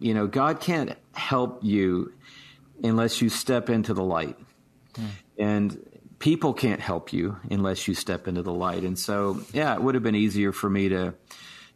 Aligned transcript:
you 0.00 0.14
know, 0.14 0.26
God 0.26 0.60
can't 0.60 0.96
help 1.12 1.64
you 1.64 2.12
unless 2.82 3.20
you 3.20 3.28
step 3.28 3.68
into 3.68 3.94
the 3.94 4.02
light. 4.02 4.36
Hmm. 4.96 5.06
And 5.38 5.88
people 6.18 6.52
can't 6.52 6.80
help 6.80 7.12
you 7.12 7.36
unless 7.50 7.88
you 7.88 7.94
step 7.94 8.28
into 8.28 8.42
the 8.42 8.52
light. 8.52 8.82
And 8.82 8.98
so, 8.98 9.40
yeah, 9.52 9.74
it 9.74 9.82
would 9.82 9.94
have 9.94 10.02
been 10.02 10.14
easier 10.14 10.52
for 10.52 10.68
me 10.68 10.88
to 10.90 11.14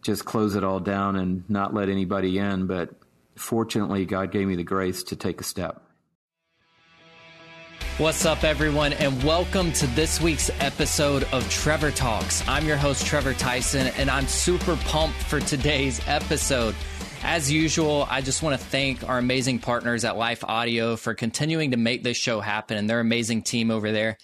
just 0.03 0.25
close 0.25 0.55
it 0.55 0.65
all 0.65 0.81
down 0.81 1.17
and 1.17 1.49
not 1.49 1.75
let 1.75 1.89
anybody 1.89 2.39
in. 2.39 2.67
But 2.67 2.91
fortunately, 3.37 4.05
God 4.05 4.33
gave 4.33 4.47
me 4.47 4.57
the 4.57 4.65
grace 4.65 5.05
to 5.05 5.17
take 5.17 5.41
a 5.41 5.45
step. 5.45 5.83
What's 7.99 8.25
up, 8.25 8.43
everyone, 8.43 8.95
and 8.95 9.23
welcome 9.23 9.71
to 9.75 9.87
this 9.89 10.19
week's 10.19 10.51
episode 10.61 11.25
of 11.25 11.49
Trevor 11.51 11.91
Talks. 11.91 12.43
I'm 12.49 12.67
your 12.67 12.79
host, 12.79 13.07
Trevor 13.07 13.35
Tyson, 13.35 13.89
and 13.99 14.09
I'm 14.09 14.27
super 14.27 14.77
pumped 14.77 15.23
for 15.25 15.41
today's 15.41 16.01
episode. 16.07 16.75
As 17.25 17.51
usual, 17.51 18.07
I 18.11 18.21
just 18.21 18.43
want 18.43 18.61
to 18.61 18.67
thank 18.67 19.09
our 19.09 19.17
amazing 19.17 19.61
partners 19.61 20.05
at 20.05 20.17
Life 20.17 20.43
Audio 20.43 20.97
for 20.97 21.15
continuing 21.15 21.71
to 21.71 21.77
make 21.77 22.03
this 22.03 22.17
show 22.17 22.41
happen 22.41 22.77
and 22.77 22.91
their 22.91 22.99
amazing 22.99 23.43
team 23.43 23.71
over 23.71 23.93
there. 23.93 24.19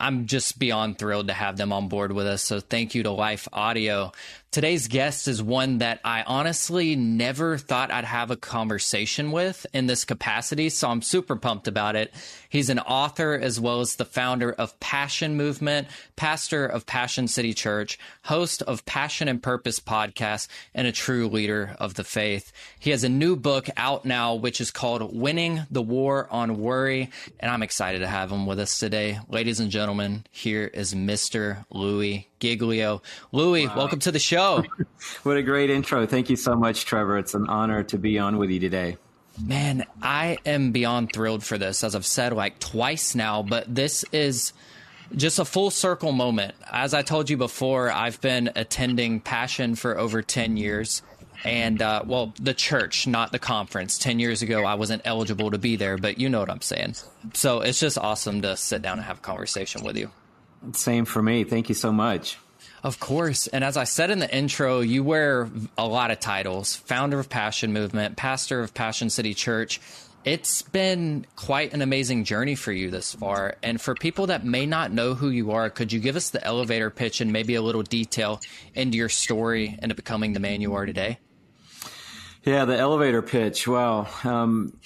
I'm 0.00 0.24
just 0.24 0.58
beyond 0.58 0.98
thrilled 0.98 1.28
to 1.28 1.34
have 1.34 1.58
them 1.58 1.70
on 1.70 1.88
board 1.88 2.12
with 2.12 2.26
us. 2.26 2.42
So 2.42 2.58
thank 2.58 2.94
you 2.94 3.02
to 3.02 3.10
Life 3.10 3.46
Audio. 3.52 4.12
Today's 4.52 4.88
guest 4.88 5.28
is 5.28 5.40
one 5.40 5.78
that 5.78 6.00
I 6.04 6.24
honestly 6.24 6.96
never 6.96 7.56
thought 7.56 7.92
I'd 7.92 8.04
have 8.04 8.32
a 8.32 8.36
conversation 8.36 9.30
with 9.30 9.64
in 9.72 9.86
this 9.86 10.04
capacity. 10.04 10.70
So 10.70 10.90
I'm 10.90 11.02
super 11.02 11.36
pumped 11.36 11.68
about 11.68 11.94
it. 11.94 12.12
He's 12.48 12.68
an 12.68 12.80
author 12.80 13.34
as 13.34 13.60
well 13.60 13.78
as 13.78 13.94
the 13.94 14.04
founder 14.04 14.50
of 14.50 14.80
Passion 14.80 15.36
Movement, 15.36 15.86
pastor 16.16 16.66
of 16.66 16.84
Passion 16.84 17.28
City 17.28 17.54
Church, 17.54 17.96
host 18.24 18.60
of 18.62 18.84
Passion 18.86 19.28
and 19.28 19.40
Purpose 19.40 19.78
podcast, 19.78 20.48
and 20.74 20.88
a 20.88 20.92
true 20.92 21.28
leader 21.28 21.76
of 21.78 21.94
the 21.94 22.02
faith. 22.02 22.50
He 22.80 22.90
has 22.90 23.04
a 23.04 23.08
new 23.08 23.36
book 23.36 23.68
out 23.76 24.04
now, 24.04 24.34
which 24.34 24.60
is 24.60 24.72
called 24.72 25.16
Winning 25.16 25.62
the 25.70 25.80
War 25.80 26.26
on 26.28 26.58
Worry. 26.58 27.10
And 27.38 27.52
I'm 27.52 27.62
excited 27.62 28.00
to 28.00 28.08
have 28.08 28.32
him 28.32 28.46
with 28.46 28.58
us 28.58 28.80
today. 28.80 29.20
Ladies 29.28 29.60
and 29.60 29.70
gentlemen, 29.70 30.24
here 30.32 30.64
is 30.64 30.92
Mr. 30.92 31.64
Louie 31.70 32.29
Giglio. 32.40 33.02
Louie, 33.32 33.66
wow. 33.66 33.76
welcome 33.76 34.00
to 34.00 34.12
the 34.12 34.18
show. 34.18 34.64
what 35.22 35.36
a 35.36 35.42
great 35.42 35.70
intro. 35.70 36.06
Thank 36.06 36.30
you 36.30 36.36
so 36.36 36.56
much, 36.56 36.84
Trevor. 36.84 37.18
It's 37.18 37.34
an 37.34 37.46
honor 37.48 37.82
to 37.84 37.98
be 37.98 38.18
on 38.18 38.38
with 38.38 38.50
you 38.50 38.58
today. 38.58 38.96
Man, 39.42 39.86
I 40.02 40.38
am 40.44 40.72
beyond 40.72 41.12
thrilled 41.12 41.44
for 41.44 41.56
this, 41.56 41.84
as 41.84 41.94
I've 41.94 42.04
said 42.04 42.32
like 42.32 42.58
twice 42.58 43.14
now, 43.14 43.42
but 43.42 43.72
this 43.72 44.04
is 44.12 44.52
just 45.14 45.38
a 45.38 45.44
full 45.44 45.70
circle 45.70 46.12
moment. 46.12 46.54
As 46.70 46.94
I 46.94 47.02
told 47.02 47.30
you 47.30 47.36
before, 47.36 47.90
I've 47.90 48.20
been 48.20 48.50
attending 48.56 49.20
Passion 49.20 49.74
for 49.74 49.98
over 49.98 50.22
10 50.22 50.56
years. 50.56 51.02
And, 51.42 51.80
uh, 51.80 52.02
well, 52.04 52.34
the 52.38 52.52
church, 52.52 53.06
not 53.06 53.32
the 53.32 53.38
conference. 53.38 53.98
10 53.98 54.18
years 54.18 54.42
ago, 54.42 54.64
I 54.64 54.74
wasn't 54.74 55.02
eligible 55.06 55.50
to 55.52 55.58
be 55.58 55.76
there, 55.76 55.96
but 55.96 56.18
you 56.18 56.28
know 56.28 56.40
what 56.40 56.50
I'm 56.50 56.60
saying. 56.60 56.96
So 57.32 57.60
it's 57.60 57.80
just 57.80 57.96
awesome 57.96 58.42
to 58.42 58.56
sit 58.58 58.82
down 58.82 58.98
and 58.98 59.06
have 59.06 59.18
a 59.18 59.22
conversation 59.22 59.82
with 59.82 59.96
you. 59.96 60.10
Same 60.72 61.04
for 61.04 61.22
me. 61.22 61.44
Thank 61.44 61.68
you 61.68 61.74
so 61.74 61.92
much. 61.92 62.38
Of 62.82 62.98
course. 62.98 63.46
And 63.46 63.62
as 63.62 63.76
I 63.76 63.84
said 63.84 64.10
in 64.10 64.20
the 64.20 64.34
intro, 64.34 64.80
you 64.80 65.04
wear 65.04 65.50
a 65.76 65.86
lot 65.86 66.10
of 66.10 66.20
titles 66.20 66.76
founder 66.76 67.18
of 67.18 67.28
Passion 67.28 67.72
Movement, 67.72 68.16
pastor 68.16 68.62
of 68.62 68.72
Passion 68.72 69.10
City 69.10 69.34
Church. 69.34 69.80
It's 70.24 70.60
been 70.60 71.26
quite 71.34 71.72
an 71.72 71.80
amazing 71.80 72.24
journey 72.24 72.54
for 72.54 72.72
you 72.72 72.90
this 72.90 73.14
far. 73.14 73.56
And 73.62 73.80
for 73.80 73.94
people 73.94 74.26
that 74.26 74.44
may 74.44 74.66
not 74.66 74.92
know 74.92 75.14
who 75.14 75.30
you 75.30 75.52
are, 75.52 75.70
could 75.70 75.92
you 75.92 76.00
give 76.00 76.14
us 76.14 76.30
the 76.30 76.44
elevator 76.44 76.90
pitch 76.90 77.22
and 77.22 77.32
maybe 77.32 77.54
a 77.54 77.62
little 77.62 77.82
detail 77.82 78.40
into 78.74 78.98
your 78.98 79.08
story 79.08 79.78
into 79.80 79.94
becoming 79.94 80.34
the 80.34 80.40
man 80.40 80.60
you 80.60 80.74
are 80.74 80.84
today? 80.84 81.18
Yeah, 82.44 82.66
the 82.66 82.76
elevator 82.76 83.22
pitch. 83.22 83.66
Wow. 83.66 84.08
Um, 84.24 84.76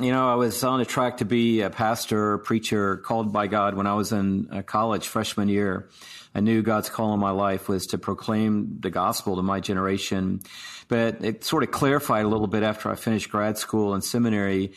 you 0.00 0.12
know, 0.12 0.30
I 0.30 0.36
was 0.36 0.62
on 0.64 0.80
a 0.80 0.84
track 0.84 1.18
to 1.18 1.24
be 1.24 1.62
a 1.62 1.70
pastor, 1.70 2.38
preacher 2.38 2.96
called 2.98 3.32
by 3.32 3.46
God 3.46 3.74
when 3.74 3.86
I 3.86 3.94
was 3.94 4.12
in 4.12 4.48
uh, 4.50 4.62
college, 4.62 5.06
freshman 5.06 5.48
year. 5.48 5.88
I 6.34 6.40
knew 6.40 6.62
God's 6.62 6.88
call 6.88 7.14
in 7.14 7.20
my 7.20 7.30
life 7.30 7.68
was 7.68 7.88
to 7.88 7.98
proclaim 7.98 8.78
the 8.80 8.90
gospel 8.90 9.36
to 9.36 9.42
my 9.42 9.60
generation. 9.60 10.40
But 10.88 11.24
it 11.24 11.44
sort 11.44 11.62
of 11.62 11.70
clarified 11.70 12.24
a 12.24 12.28
little 12.28 12.46
bit 12.46 12.62
after 12.62 12.90
I 12.90 12.94
finished 12.94 13.30
grad 13.30 13.58
school 13.58 13.94
and 13.94 14.04
seminary. 14.04 14.72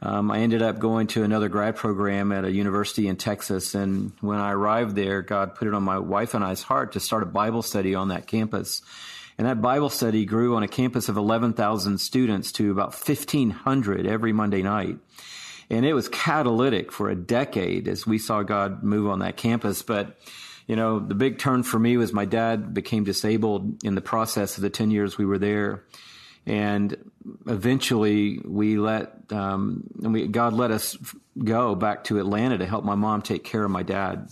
Um, 0.00 0.30
I 0.30 0.38
ended 0.38 0.62
up 0.62 0.78
going 0.78 1.06
to 1.08 1.22
another 1.22 1.48
grad 1.48 1.76
program 1.76 2.32
at 2.32 2.44
a 2.44 2.50
university 2.50 3.08
in 3.08 3.16
Texas. 3.16 3.74
And 3.74 4.12
when 4.20 4.38
I 4.38 4.52
arrived 4.52 4.96
there, 4.96 5.22
God 5.22 5.54
put 5.54 5.68
it 5.68 5.74
on 5.74 5.82
my 5.82 5.98
wife 5.98 6.34
and 6.34 6.44
I's 6.44 6.62
heart 6.62 6.92
to 6.92 7.00
start 7.00 7.22
a 7.22 7.26
Bible 7.26 7.62
study 7.62 7.94
on 7.94 8.08
that 8.08 8.26
campus. 8.26 8.82
And 9.38 9.46
that 9.46 9.62
Bible 9.62 9.88
study 9.88 10.24
grew 10.24 10.56
on 10.56 10.62
a 10.62 10.68
campus 10.68 11.08
of 11.08 11.16
11,000 11.16 11.98
students 11.98 12.52
to 12.52 12.70
about 12.70 12.92
1,500 12.92 14.06
every 14.06 14.32
Monday 14.32 14.62
night. 14.62 14.98
And 15.70 15.86
it 15.86 15.94
was 15.94 16.08
catalytic 16.08 16.92
for 16.92 17.08
a 17.08 17.14
decade 17.14 17.88
as 17.88 18.06
we 18.06 18.18
saw 18.18 18.42
God 18.42 18.82
move 18.82 19.08
on 19.08 19.20
that 19.20 19.36
campus. 19.36 19.82
But, 19.82 20.18
you 20.66 20.76
know, 20.76 20.98
the 20.98 21.14
big 21.14 21.38
turn 21.38 21.62
for 21.62 21.78
me 21.78 21.96
was 21.96 22.12
my 22.12 22.26
dad 22.26 22.74
became 22.74 23.04
disabled 23.04 23.82
in 23.82 23.94
the 23.94 24.02
process 24.02 24.56
of 24.58 24.62
the 24.62 24.70
10 24.70 24.90
years 24.90 25.16
we 25.16 25.24
were 25.24 25.38
there. 25.38 25.84
And 26.44 26.96
eventually 27.46 28.40
we 28.44 28.76
let, 28.76 29.12
um, 29.30 29.84
we, 29.94 30.26
God 30.26 30.52
let 30.52 30.70
us 30.70 30.96
go 31.42 31.74
back 31.74 32.04
to 32.04 32.18
Atlanta 32.18 32.58
to 32.58 32.66
help 32.66 32.84
my 32.84 32.96
mom 32.96 33.22
take 33.22 33.44
care 33.44 33.64
of 33.64 33.70
my 33.70 33.82
dad. 33.82 34.28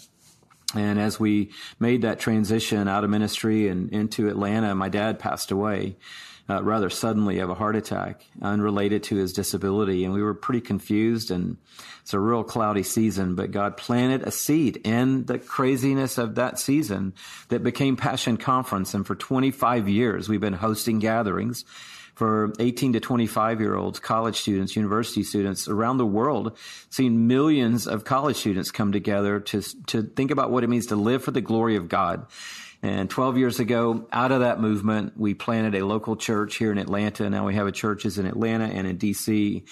And 0.74 1.00
as 1.00 1.18
we 1.18 1.50
made 1.78 2.02
that 2.02 2.20
transition 2.20 2.86
out 2.88 3.04
of 3.04 3.10
ministry 3.10 3.68
and 3.68 3.90
into 3.92 4.28
Atlanta, 4.28 4.74
my 4.74 4.88
dad 4.88 5.18
passed 5.18 5.50
away 5.50 5.96
uh, 6.50 6.62
rather 6.62 6.90
suddenly 6.90 7.38
of 7.38 7.48
a 7.48 7.54
heart 7.54 7.76
attack 7.76 8.24
unrelated 8.42 9.04
to 9.04 9.16
his 9.16 9.32
disability. 9.32 10.04
And 10.04 10.12
we 10.12 10.22
were 10.22 10.34
pretty 10.34 10.60
confused 10.60 11.30
and 11.30 11.56
it's 12.02 12.14
a 12.14 12.18
real 12.18 12.42
cloudy 12.42 12.82
season, 12.82 13.36
but 13.36 13.52
God 13.52 13.76
planted 13.76 14.22
a 14.22 14.32
seed 14.32 14.78
in 14.78 15.26
the 15.26 15.38
craziness 15.38 16.18
of 16.18 16.34
that 16.36 16.58
season 16.58 17.14
that 17.48 17.62
became 17.62 17.96
Passion 17.96 18.36
Conference. 18.36 18.94
And 18.94 19.06
for 19.06 19.14
25 19.14 19.88
years, 19.88 20.28
we've 20.28 20.40
been 20.40 20.52
hosting 20.54 20.98
gatherings 20.98 21.64
for 22.14 22.52
18 22.58 22.94
to 22.94 23.00
25 23.00 23.60
year 23.60 23.74
olds, 23.74 23.98
college 23.98 24.40
students, 24.40 24.76
university 24.76 25.22
students 25.22 25.68
around 25.68 25.98
the 25.98 26.06
world, 26.06 26.56
seeing 26.90 27.26
millions 27.26 27.86
of 27.86 28.04
college 28.04 28.36
students 28.36 28.70
come 28.70 28.92
together 28.92 29.40
to, 29.40 29.62
to 29.86 30.02
think 30.02 30.30
about 30.30 30.50
what 30.50 30.64
it 30.64 30.68
means 30.68 30.86
to 30.86 30.96
live 30.96 31.24
for 31.24 31.30
the 31.30 31.40
glory 31.40 31.76
of 31.76 31.88
God. 31.88 32.26
And 32.82 33.10
12 33.10 33.36
years 33.36 33.60
ago, 33.60 34.06
out 34.10 34.32
of 34.32 34.40
that 34.40 34.58
movement, 34.58 35.12
we 35.14 35.34
planted 35.34 35.74
a 35.74 35.84
local 35.84 36.16
church 36.16 36.56
here 36.56 36.72
in 36.72 36.78
Atlanta. 36.78 37.28
Now 37.28 37.46
we 37.46 37.54
have 37.54 37.66
a 37.66 37.72
churches 37.72 38.16
in 38.16 38.24
Atlanta 38.24 38.64
and 38.64 38.86
in 38.86 38.96
DC, 38.96 39.64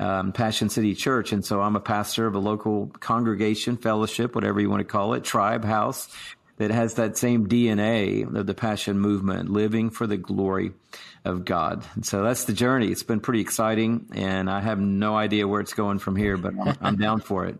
um, 0.00 0.32
Passion 0.32 0.68
City 0.68 0.96
Church. 0.96 1.32
And 1.32 1.44
so 1.44 1.60
I'm 1.60 1.76
a 1.76 1.80
pastor 1.80 2.26
of 2.26 2.34
a 2.34 2.40
local 2.40 2.88
congregation, 2.88 3.76
fellowship, 3.76 4.34
whatever 4.34 4.60
you 4.60 4.68
want 4.68 4.80
to 4.80 4.84
call 4.84 5.14
it, 5.14 5.22
tribe 5.22 5.64
house 5.64 6.08
that 6.56 6.70
has 6.70 6.94
that 6.94 7.16
same 7.16 7.48
DNA 7.48 8.34
of 8.34 8.46
the 8.46 8.54
passion 8.54 8.98
movement, 8.98 9.50
living 9.50 9.90
for 9.90 10.06
the 10.06 10.16
glory 10.16 10.72
of 11.24 11.44
God. 11.44 11.84
And 11.94 12.04
so 12.04 12.22
that's 12.22 12.44
the 12.44 12.52
journey. 12.52 12.88
It's 12.88 13.02
been 13.02 13.20
pretty 13.20 13.40
exciting, 13.40 14.06
and 14.12 14.48
I 14.50 14.60
have 14.60 14.80
no 14.80 15.16
idea 15.16 15.46
where 15.46 15.60
it's 15.60 15.74
going 15.74 15.98
from 15.98 16.16
here, 16.16 16.36
but 16.36 16.54
I'm, 16.58 16.76
I'm 16.80 16.96
down 16.96 17.20
for 17.20 17.46
it. 17.46 17.58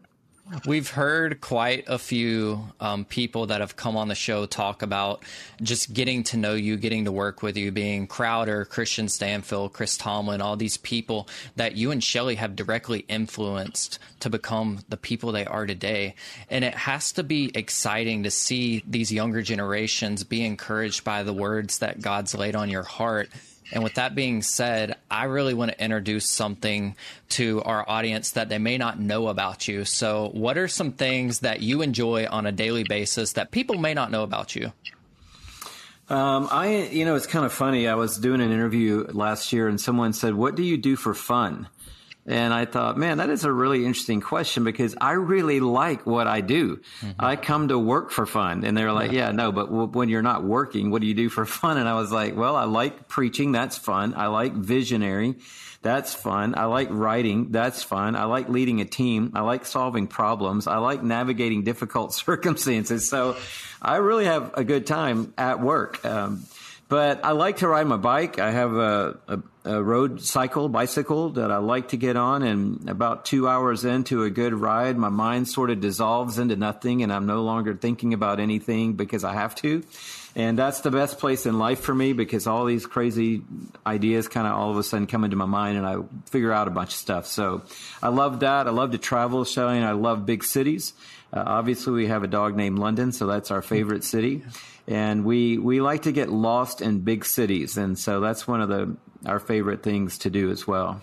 We've 0.64 0.88
heard 0.88 1.40
quite 1.40 1.84
a 1.88 1.98
few 1.98 2.68
um, 2.78 3.04
people 3.04 3.46
that 3.46 3.60
have 3.60 3.74
come 3.74 3.96
on 3.96 4.06
the 4.06 4.14
show 4.14 4.46
talk 4.46 4.82
about 4.82 5.24
just 5.60 5.92
getting 5.92 6.22
to 6.24 6.36
know 6.36 6.54
you, 6.54 6.76
getting 6.76 7.06
to 7.06 7.12
work 7.12 7.42
with 7.42 7.56
you, 7.56 7.72
being 7.72 8.06
Crowder, 8.06 8.64
Kristian 8.64 9.06
Stanfill, 9.06 9.72
Chris 9.72 9.96
Tomlin, 9.96 10.40
all 10.40 10.56
these 10.56 10.76
people 10.76 11.28
that 11.56 11.76
you 11.76 11.90
and 11.90 12.02
Shelley 12.02 12.36
have 12.36 12.54
directly 12.54 13.00
influenced 13.08 13.98
to 14.20 14.30
become 14.30 14.84
the 14.88 14.96
people 14.96 15.32
they 15.32 15.46
are 15.46 15.66
today. 15.66 16.14
And 16.48 16.64
it 16.64 16.74
has 16.74 17.10
to 17.12 17.24
be 17.24 17.50
exciting 17.52 18.22
to 18.22 18.30
see 18.30 18.84
these 18.86 19.10
younger 19.10 19.42
generations 19.42 20.22
be 20.22 20.44
encouraged 20.44 21.02
by 21.02 21.24
the 21.24 21.32
words 21.32 21.80
that 21.80 22.00
God's 22.00 22.36
laid 22.36 22.54
on 22.54 22.70
your 22.70 22.84
heart 22.84 23.30
and 23.72 23.82
with 23.82 23.94
that 23.94 24.14
being 24.14 24.42
said, 24.42 24.96
I 25.10 25.24
really 25.24 25.54
want 25.54 25.72
to 25.72 25.82
introduce 25.82 26.30
something 26.30 26.94
to 27.30 27.62
our 27.62 27.88
audience 27.88 28.32
that 28.32 28.48
they 28.48 28.58
may 28.58 28.78
not 28.78 29.00
know 29.00 29.28
about 29.28 29.66
you. 29.66 29.84
So, 29.84 30.30
what 30.32 30.56
are 30.56 30.68
some 30.68 30.92
things 30.92 31.40
that 31.40 31.60
you 31.60 31.82
enjoy 31.82 32.26
on 32.26 32.46
a 32.46 32.52
daily 32.52 32.84
basis 32.84 33.32
that 33.32 33.50
people 33.50 33.78
may 33.78 33.94
not 33.94 34.10
know 34.10 34.22
about 34.22 34.54
you? 34.54 34.72
Um, 36.08 36.48
I, 36.52 36.84
you 36.92 37.04
know, 37.04 37.16
it's 37.16 37.26
kind 37.26 37.44
of 37.44 37.52
funny. 37.52 37.88
I 37.88 37.94
was 37.96 38.16
doing 38.16 38.40
an 38.40 38.52
interview 38.52 39.06
last 39.08 39.52
year 39.52 39.66
and 39.66 39.80
someone 39.80 40.12
said, 40.12 40.34
What 40.34 40.54
do 40.54 40.62
you 40.62 40.76
do 40.76 40.94
for 40.94 41.14
fun? 41.14 41.68
And 42.28 42.52
I 42.52 42.64
thought, 42.64 42.98
man, 42.98 43.18
that 43.18 43.30
is 43.30 43.44
a 43.44 43.52
really 43.52 43.86
interesting 43.86 44.20
question 44.20 44.64
because 44.64 44.96
I 45.00 45.12
really 45.12 45.60
like 45.60 46.06
what 46.06 46.26
I 46.26 46.40
do. 46.40 46.80
Mm-hmm. 47.00 47.10
I 47.20 47.36
come 47.36 47.68
to 47.68 47.78
work 47.78 48.10
for 48.10 48.26
fun. 48.26 48.64
And 48.64 48.76
they're 48.76 48.92
like, 48.92 49.12
yeah, 49.12 49.26
yeah 49.26 49.32
no, 49.32 49.52
but 49.52 49.66
w- 49.66 49.86
when 49.86 50.08
you're 50.08 50.22
not 50.22 50.42
working, 50.42 50.90
what 50.90 51.02
do 51.02 51.06
you 51.06 51.14
do 51.14 51.28
for 51.28 51.46
fun? 51.46 51.78
And 51.78 51.88
I 51.88 51.94
was 51.94 52.10
like, 52.10 52.36
well, 52.36 52.56
I 52.56 52.64
like 52.64 53.06
preaching. 53.06 53.52
That's 53.52 53.78
fun. 53.78 54.14
I 54.16 54.26
like 54.26 54.54
visionary. 54.54 55.36
That's 55.82 56.14
fun. 56.14 56.58
I 56.58 56.64
like 56.64 56.88
writing. 56.90 57.52
That's 57.52 57.84
fun. 57.84 58.16
I 58.16 58.24
like 58.24 58.48
leading 58.48 58.80
a 58.80 58.84
team. 58.84 59.30
I 59.34 59.42
like 59.42 59.64
solving 59.64 60.08
problems. 60.08 60.66
I 60.66 60.78
like 60.78 61.04
navigating 61.04 61.62
difficult 61.62 62.12
circumstances. 62.24 63.08
So 63.08 63.36
I 63.80 63.96
really 63.96 64.24
have 64.24 64.52
a 64.54 64.64
good 64.64 64.84
time 64.84 65.32
at 65.38 65.60
work. 65.60 66.04
Um, 66.04 66.42
But 66.88 67.24
I 67.24 67.32
like 67.32 67.58
to 67.58 67.68
ride 67.68 67.88
my 67.88 67.96
bike. 67.96 68.38
I 68.38 68.52
have 68.52 68.72
a, 68.74 69.18
a, 69.26 69.38
a, 69.64 69.82
road 69.82 70.22
cycle, 70.22 70.68
bicycle 70.68 71.30
that 71.30 71.50
I 71.50 71.56
like 71.56 71.88
to 71.88 71.96
get 71.96 72.16
on. 72.16 72.44
And 72.44 72.88
about 72.88 73.24
two 73.24 73.48
hours 73.48 73.84
into 73.84 74.22
a 74.22 74.30
good 74.30 74.54
ride, 74.54 74.96
my 74.96 75.08
mind 75.08 75.48
sort 75.48 75.70
of 75.70 75.80
dissolves 75.80 76.38
into 76.38 76.54
nothing 76.54 77.02
and 77.02 77.12
I'm 77.12 77.26
no 77.26 77.42
longer 77.42 77.74
thinking 77.74 78.14
about 78.14 78.38
anything 78.38 78.92
because 78.92 79.24
I 79.24 79.34
have 79.34 79.56
to. 79.56 79.82
And 80.36 80.56
that's 80.56 80.80
the 80.82 80.90
best 80.92 81.18
place 81.18 81.46
in 81.46 81.58
life 81.58 81.80
for 81.80 81.94
me 81.94 82.12
because 82.12 82.46
all 82.46 82.66
these 82.66 82.86
crazy 82.86 83.42
ideas 83.84 84.28
kind 84.28 84.46
of 84.46 84.52
all 84.52 84.70
of 84.70 84.76
a 84.76 84.82
sudden 84.84 85.06
come 85.06 85.24
into 85.24 85.36
my 85.36 85.46
mind 85.46 85.78
and 85.78 85.86
I 85.86 85.96
figure 86.26 86.52
out 86.52 86.68
a 86.68 86.70
bunch 86.70 86.90
of 86.90 86.98
stuff. 86.98 87.26
So 87.26 87.62
I 88.00 88.10
love 88.10 88.40
that. 88.40 88.68
I 88.68 88.70
love 88.70 88.92
to 88.92 88.98
travel, 88.98 89.44
Shelley, 89.44 89.78
and 89.78 89.86
I 89.86 89.92
love 89.92 90.24
big 90.24 90.44
cities. 90.44 90.92
Uh, 91.36 91.44
obviously, 91.46 91.92
we 91.92 92.06
have 92.06 92.22
a 92.22 92.28
dog 92.28 92.56
named 92.56 92.78
London, 92.78 93.12
so 93.12 93.26
that's 93.26 93.50
our 93.50 93.62
favorite 93.62 94.02
city 94.04 94.42
and 94.88 95.24
we 95.24 95.58
we 95.58 95.80
like 95.80 96.02
to 96.02 96.12
get 96.12 96.30
lost 96.30 96.80
in 96.80 97.00
big 97.00 97.24
cities, 97.24 97.76
and 97.76 97.98
so 97.98 98.20
that's 98.20 98.46
one 98.46 98.60
of 98.60 98.68
the 98.68 98.96
our 99.24 99.40
favorite 99.40 99.82
things 99.82 100.18
to 100.18 100.30
do 100.30 100.50
as 100.50 100.66
well. 100.66 101.00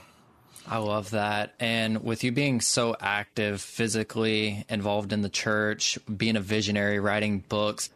I 0.66 0.78
love 0.78 1.10
that. 1.10 1.56
And 1.60 2.04
with 2.04 2.24
you 2.24 2.32
being 2.32 2.62
so 2.62 2.96
active 2.98 3.62
physically, 3.62 4.66
involved 4.70 5.12
in 5.12 5.22
the 5.22 5.30
church, 5.30 6.00
being 6.16 6.38
a 6.38 6.42
visionary, 6.42 7.00
writing 7.00 7.40
books, 7.50 7.90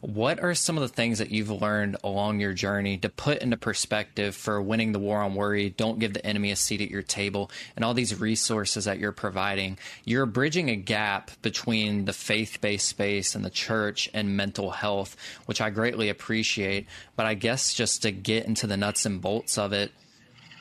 what 0.00 0.40
are 0.42 0.54
some 0.54 0.76
of 0.76 0.82
the 0.82 0.88
things 0.88 1.18
that 1.18 1.30
you've 1.30 1.50
learned 1.50 1.96
along 2.02 2.40
your 2.40 2.52
journey 2.52 2.96
to 2.98 3.08
put 3.08 3.38
into 3.38 3.56
perspective 3.56 4.34
for 4.34 4.60
winning 4.60 4.92
the 4.92 4.98
war 4.98 5.20
on 5.20 5.34
worry? 5.34 5.70
Don't 5.70 5.98
give 5.98 6.14
the 6.14 6.24
enemy 6.24 6.50
a 6.50 6.56
seat 6.56 6.80
at 6.80 6.90
your 6.90 7.02
table 7.02 7.50
and 7.76 7.84
all 7.84 7.94
these 7.94 8.18
resources 8.18 8.86
that 8.86 8.98
you're 8.98 9.12
providing. 9.12 9.78
You're 10.04 10.26
bridging 10.26 10.70
a 10.70 10.76
gap 10.76 11.30
between 11.42 12.06
the 12.06 12.12
faith 12.12 12.60
based 12.60 12.88
space 12.88 13.34
and 13.34 13.44
the 13.44 13.50
church 13.50 14.08
and 14.14 14.36
mental 14.36 14.70
health, 14.70 15.16
which 15.46 15.60
I 15.60 15.70
greatly 15.70 16.08
appreciate. 16.08 16.86
But 17.16 17.26
I 17.26 17.34
guess 17.34 17.74
just 17.74 18.02
to 18.02 18.10
get 18.10 18.46
into 18.46 18.66
the 18.66 18.76
nuts 18.76 19.04
and 19.04 19.20
bolts 19.20 19.58
of 19.58 19.72
it, 19.72 19.92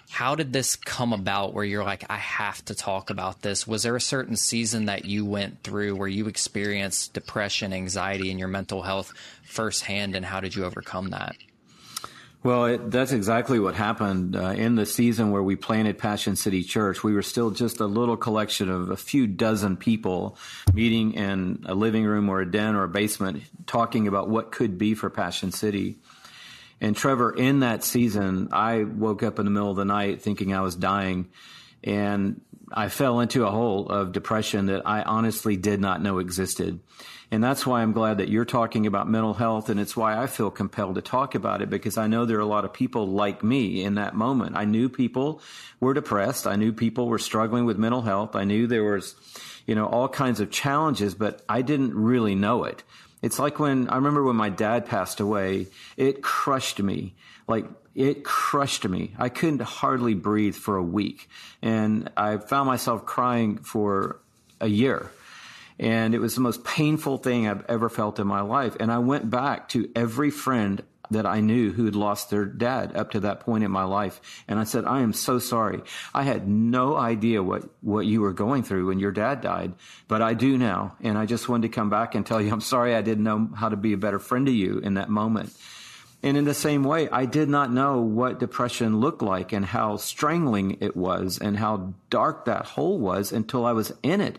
how 0.09 0.33
did 0.35 0.51
this 0.51 0.75
come 0.75 1.13
about 1.13 1.53
where 1.53 1.63
you're 1.63 1.83
like, 1.83 2.03
I 2.09 2.17
have 2.17 2.65
to 2.65 2.75
talk 2.75 3.09
about 3.09 3.43
this? 3.43 3.67
Was 3.67 3.83
there 3.83 3.95
a 3.95 4.01
certain 4.01 4.35
season 4.35 4.85
that 4.85 5.05
you 5.05 5.23
went 5.23 5.63
through 5.63 5.95
where 5.95 6.07
you 6.07 6.27
experienced 6.27 7.13
depression, 7.13 7.71
anxiety, 7.73 8.31
and 8.31 8.39
your 8.39 8.49
mental 8.49 8.81
health 8.81 9.13
firsthand, 9.43 10.15
and 10.15 10.25
how 10.25 10.39
did 10.39 10.55
you 10.55 10.65
overcome 10.65 11.11
that? 11.11 11.35
Well, 12.41 12.65
it, 12.65 12.89
that's 12.89 13.11
exactly 13.11 13.59
what 13.59 13.75
happened 13.75 14.35
uh, 14.35 14.51
in 14.51 14.75
the 14.75 14.85
season 14.85 15.31
where 15.31 15.43
we 15.43 15.55
planted 15.57 15.97
Passion 15.97 16.35
City 16.35 16.63
Church. 16.63 17.03
We 17.03 17.13
were 17.13 17.21
still 17.21 17.51
just 17.51 17.79
a 17.79 17.85
little 17.85 18.17
collection 18.17 18.69
of 18.69 18.89
a 18.89 18.97
few 18.97 19.27
dozen 19.27 19.75
people 19.77 20.37
meeting 20.73 21.13
in 21.13 21.65
a 21.65 21.75
living 21.75 22.05
room 22.05 22.29
or 22.29 22.39
a 22.41 22.49
den 22.49 22.75
or 22.75 22.83
a 22.83 22.89
basement, 22.89 23.43
talking 23.67 24.07
about 24.07 24.29
what 24.29 24.51
could 24.51 24.77
be 24.77 24.95
for 24.95 25.09
Passion 25.09 25.51
City. 25.51 25.97
And 26.81 26.95
Trevor, 26.95 27.31
in 27.31 27.59
that 27.59 27.83
season, 27.83 28.49
I 28.51 28.83
woke 28.83 29.23
up 29.23 29.39
in 29.39 29.45
the 29.45 29.51
middle 29.51 29.71
of 29.71 29.77
the 29.77 29.85
night 29.85 30.21
thinking 30.21 30.53
I 30.53 30.61
was 30.61 30.75
dying. 30.75 31.29
And 31.83 32.41
I 32.71 32.89
fell 32.89 33.19
into 33.19 33.45
a 33.45 33.51
hole 33.51 33.89
of 33.89 34.11
depression 34.11 34.67
that 34.67 34.83
I 34.85 35.01
honestly 35.01 35.57
did 35.57 35.79
not 35.79 36.01
know 36.01 36.19
existed. 36.19 36.79
And 37.31 37.43
that's 37.43 37.65
why 37.65 37.81
I'm 37.81 37.93
glad 37.93 38.17
that 38.17 38.29
you're 38.29 38.45
talking 38.45 38.87
about 38.87 39.07
mental 39.07 39.33
health. 39.33 39.69
And 39.69 39.79
it's 39.79 39.95
why 39.95 40.17
I 40.17 40.27
feel 40.27 40.49
compelled 40.49 40.95
to 40.95 41.01
talk 41.01 41.35
about 41.35 41.61
it 41.61 41.69
because 41.69 41.97
I 41.97 42.07
know 42.07 42.25
there 42.25 42.37
are 42.37 42.41
a 42.41 42.45
lot 42.45 42.65
of 42.65 42.73
people 42.73 43.07
like 43.07 43.43
me 43.43 43.83
in 43.83 43.95
that 43.95 44.15
moment. 44.15 44.55
I 44.55 44.65
knew 44.65 44.89
people 44.89 45.41
were 45.79 45.93
depressed. 45.93 46.47
I 46.47 46.55
knew 46.55 46.73
people 46.73 47.07
were 47.07 47.19
struggling 47.19 47.65
with 47.65 47.77
mental 47.77 48.01
health. 48.01 48.35
I 48.35 48.45
knew 48.45 48.65
there 48.65 48.83
was, 48.83 49.15
you 49.67 49.75
know, 49.75 49.85
all 49.85 50.09
kinds 50.09 50.39
of 50.39 50.49
challenges, 50.49 51.13
but 51.13 51.43
I 51.47 51.61
didn't 51.61 51.93
really 51.93 52.35
know 52.35 52.63
it. 52.63 52.83
It's 53.21 53.39
like 53.39 53.59
when 53.59 53.89
I 53.89 53.95
remember 53.95 54.23
when 54.23 54.35
my 54.35 54.49
dad 54.49 54.85
passed 54.85 55.19
away, 55.19 55.67
it 55.97 56.21
crushed 56.21 56.81
me. 56.81 57.15
Like 57.47 57.65
it 57.95 58.23
crushed 58.23 58.87
me. 58.87 59.13
I 59.17 59.29
couldn't 59.29 59.61
hardly 59.61 60.13
breathe 60.13 60.55
for 60.55 60.77
a 60.77 60.83
week. 60.83 61.29
And 61.61 62.09
I 62.15 62.37
found 62.37 62.67
myself 62.67 63.05
crying 63.05 63.57
for 63.57 64.21
a 64.61 64.67
year. 64.67 65.11
And 65.79 66.13
it 66.13 66.19
was 66.19 66.35
the 66.35 66.41
most 66.41 66.63
painful 66.63 67.17
thing 67.17 67.47
I've 67.47 67.65
ever 67.67 67.89
felt 67.89 68.19
in 68.19 68.27
my 68.27 68.41
life. 68.41 68.75
And 68.79 68.91
I 68.91 68.99
went 68.99 69.29
back 69.29 69.69
to 69.69 69.89
every 69.95 70.29
friend 70.29 70.83
that 71.11 71.25
I 71.25 71.41
knew 71.41 71.71
who 71.71 71.85
had 71.85 71.95
lost 71.95 72.29
their 72.29 72.45
dad 72.45 72.95
up 72.95 73.11
to 73.11 73.21
that 73.21 73.41
point 73.41 73.63
in 73.63 73.71
my 73.71 73.83
life. 73.83 74.21
And 74.47 74.59
I 74.59 74.63
said, 74.63 74.85
I 74.85 75.01
am 75.01 75.13
so 75.13 75.39
sorry. 75.39 75.81
I 76.13 76.23
had 76.23 76.47
no 76.47 76.95
idea 76.95 77.41
what, 77.41 77.63
what 77.81 78.05
you 78.05 78.21
were 78.21 78.33
going 78.33 78.63
through 78.63 78.87
when 78.87 78.99
your 78.99 79.11
dad 79.11 79.41
died, 79.41 79.73
but 80.07 80.21
I 80.21 80.33
do 80.33 80.57
now. 80.57 80.95
And 81.01 81.17
I 81.17 81.25
just 81.25 81.49
wanted 81.49 81.67
to 81.67 81.75
come 81.75 81.89
back 81.89 82.15
and 82.15 82.25
tell 82.25 82.41
you, 82.41 82.51
I'm 82.51 82.61
sorry 82.61 82.95
I 82.95 83.01
didn't 83.01 83.23
know 83.23 83.49
how 83.55 83.69
to 83.69 83.77
be 83.77 83.93
a 83.93 83.97
better 83.97 84.19
friend 84.19 84.45
to 84.45 84.51
you 84.51 84.79
in 84.79 84.95
that 84.95 85.09
moment. 85.09 85.51
And 86.21 86.35
in 86.35 86.43
the 86.43 86.53
same 86.53 86.83
way, 86.83 87.07
I 87.09 87.25
did 87.25 87.47
not 87.47 87.71
know 87.71 88.01
what 88.01 88.39
depression 88.39 88.99
looked 88.99 89.21
like 89.21 89.53
and 89.53 89.65
how 89.65 89.95
strangling 89.95 90.77
it 90.81 90.97
was 90.97 91.37
and 91.37 91.55
how 91.57 91.93
dark 92.09 92.45
that 92.45 92.65
hole 92.65 92.99
was 92.99 93.31
until 93.31 93.65
I 93.65 93.71
was 93.71 93.93
in 94.03 94.19
it. 94.19 94.37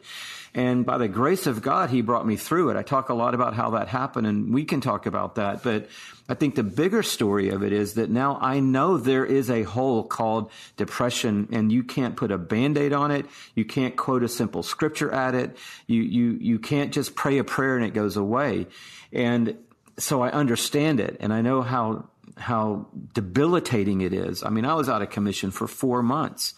And 0.53 0.85
by 0.85 0.99
the 0.99 1.09
grace 1.09 1.47
of 1.47 1.63
God, 1.63 1.91
He 1.91 2.03
brought 2.03 2.27
me 2.27 2.37
through 2.37 2.71
it. 2.71 2.77
I 2.77 2.83
talk 2.83 3.09
a 3.09 3.15
lot 3.15 3.35
about 3.35 3.55
how 3.55 3.71
that 3.71 3.89
happened 3.89 4.27
and 4.27 4.53
we 4.53 4.65
can 4.65 4.81
talk 4.81 5.07
about 5.07 5.37
that. 5.37 5.63
But 5.63 5.89
I 6.29 6.35
think 6.35 6.55
the 6.55 6.65
bigger 6.65 7.03
story 7.03 7.49
of 7.49 7.63
it 7.63 7.73
is 7.73 7.95
that 7.95 8.11
now 8.11 8.39
I 8.41 8.61
know 8.61 8.99
there 8.99 9.25
is 9.25 9.49
a 9.49 9.63
hole 9.63 10.05
called 10.05 10.51
depression 10.77 11.49
and 11.53 11.73
you 11.73 11.83
can't 11.83 12.17
put 12.17 12.31
a 12.31 12.37
band-aid 12.37 12.93
on 12.93 13.11
it. 13.11 13.27
You 13.55 13.65
can't 13.65 13.97
quote 13.97 14.23
a 14.23 14.29
simple 14.29 14.63
scripture 14.63 15.11
at 15.13 15.35
it. 15.35 15.57
You, 15.87 16.03
you, 16.03 16.39
you 16.41 16.59
can't 16.59 16.93
just 16.93 17.15
pray 17.15 17.39
a 17.39 17.45
prayer 17.45 17.77
and 17.77 17.87
it 17.87 17.95
goes 17.95 18.17
away. 18.17 18.67
And 19.13 19.57
so 20.01 20.23
I 20.23 20.31
understand 20.31 21.01
it 21.01 21.17
and 21.21 21.33
I 21.33 21.43
know 21.43 21.63
how 21.63 22.09
how 22.37 22.87
debilitating 23.13 24.01
it 24.01 24.15
is. 24.15 24.43
I 24.43 24.49
mean, 24.51 24.65
I 24.65 24.75
was 24.75 24.89
out 24.89 25.03
of 25.03 25.11
commission 25.11 25.51
for 25.51 25.67
4 25.67 26.03
months. 26.03 26.55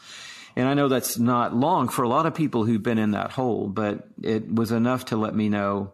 And 0.54 0.68
I 0.68 0.74
know 0.74 0.88
that's 0.88 1.18
not 1.18 1.56
long 1.56 1.88
for 1.88 2.02
a 2.02 2.08
lot 2.08 2.26
of 2.26 2.34
people 2.34 2.64
who've 2.64 2.82
been 2.82 2.98
in 2.98 3.12
that 3.12 3.32
hole, 3.32 3.68
but 3.68 4.06
it 4.22 4.52
was 4.52 4.70
enough 4.70 5.06
to 5.06 5.16
let 5.16 5.34
me 5.34 5.48
know 5.48 5.92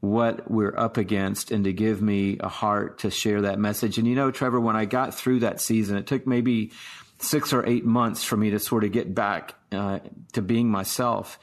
what 0.00 0.50
we're 0.50 0.76
up 0.76 0.96
against 0.96 1.50
and 1.50 1.64
to 1.64 1.72
give 1.72 2.00
me 2.02 2.38
a 2.40 2.48
heart 2.48 3.00
to 3.00 3.10
share 3.10 3.42
that 3.42 3.58
message. 3.58 3.98
And 3.98 4.06
you 4.06 4.14
know, 4.14 4.30
Trevor, 4.30 4.58
when 4.58 4.76
I 4.76 4.86
got 4.86 5.14
through 5.14 5.40
that 5.40 5.60
season, 5.60 5.96
it 5.96 6.06
took 6.06 6.26
maybe 6.26 6.72
six 7.18 7.52
or 7.52 7.66
eight 7.66 7.84
months 7.84 8.24
for 8.24 8.36
me 8.36 8.50
to 8.50 8.58
sort 8.58 8.82
of 8.82 8.92
get 8.92 9.14
back 9.14 9.54
uh, 9.72 10.00
to 10.32 10.42
being 10.42 10.70
myself. 10.70 11.38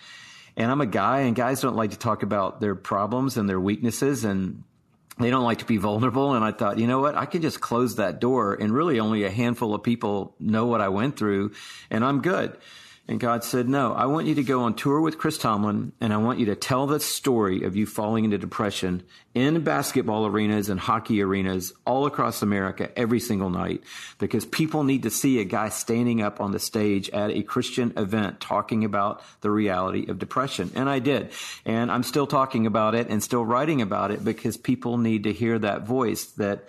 And 0.55 0.71
I'm 0.71 0.81
a 0.81 0.87
guy, 0.87 1.21
and 1.21 1.35
guys 1.35 1.61
don't 1.61 1.75
like 1.75 1.91
to 1.91 1.99
talk 1.99 2.23
about 2.23 2.59
their 2.59 2.73
problems 2.73 3.37
and 3.37 3.47
their 3.47 3.59
weaknesses. 3.59 4.23
And 4.23 4.63
they 5.19 5.29
don't 5.29 5.43
like 5.43 5.59
to 5.59 5.65
be 5.65 5.77
vulnerable. 5.77 6.33
And 6.33 6.43
I 6.43 6.51
thought, 6.51 6.77
you 6.77 6.87
know 6.87 6.99
what? 6.99 7.15
I 7.15 7.25
can 7.25 7.41
just 7.41 7.59
close 7.61 7.95
that 7.95 8.19
door 8.19 8.53
and 8.53 8.73
really 8.73 8.99
only 8.99 9.23
a 9.23 9.31
handful 9.31 9.73
of 9.73 9.83
people 9.83 10.35
know 10.39 10.65
what 10.65 10.81
I 10.81 10.89
went 10.89 11.17
through 11.17 11.51
and 11.89 12.03
I'm 12.03 12.21
good. 12.21 12.57
And 13.09 13.21
God 13.21 13.45
said, 13.45 13.69
no, 13.69 13.93
I 13.93 14.05
want 14.07 14.27
you 14.27 14.35
to 14.35 14.43
go 14.43 14.63
on 14.63 14.73
tour 14.73 14.99
with 14.99 15.17
Chris 15.17 15.37
Tomlin 15.37 15.93
and 16.01 16.11
I 16.11 16.17
want 16.17 16.39
you 16.39 16.47
to 16.47 16.55
tell 16.55 16.87
the 16.87 16.99
story 16.99 17.63
of 17.63 17.77
you 17.77 17.85
falling 17.85 18.25
into 18.25 18.37
depression 18.37 19.01
in 19.33 19.63
basketball 19.63 20.25
arenas 20.25 20.67
and 20.67 20.77
hockey 20.77 21.21
arenas 21.21 21.71
all 21.85 22.05
across 22.05 22.41
America 22.41 22.89
every 22.97 23.21
single 23.21 23.49
night 23.49 23.81
because 24.19 24.45
people 24.45 24.83
need 24.83 25.03
to 25.03 25.09
see 25.09 25.39
a 25.39 25.45
guy 25.45 25.69
standing 25.69 26.21
up 26.21 26.41
on 26.41 26.51
the 26.51 26.59
stage 26.59 27.09
at 27.11 27.31
a 27.31 27.43
Christian 27.43 27.93
event 27.95 28.41
talking 28.41 28.83
about 28.83 29.23
the 29.39 29.51
reality 29.51 30.09
of 30.09 30.19
depression. 30.19 30.69
And 30.75 30.89
I 30.89 30.99
did. 30.99 31.31
And 31.65 31.89
I'm 31.89 32.03
still 32.03 32.27
talking 32.27 32.65
about 32.65 32.93
it 32.93 33.07
and 33.07 33.23
still 33.23 33.45
writing 33.45 33.81
about 33.81 34.11
it 34.11 34.21
because 34.25 34.57
people 34.57 34.97
need 34.97 35.23
to 35.23 35.31
hear 35.31 35.57
that 35.59 35.83
voice 35.83 36.25
that 36.37 36.67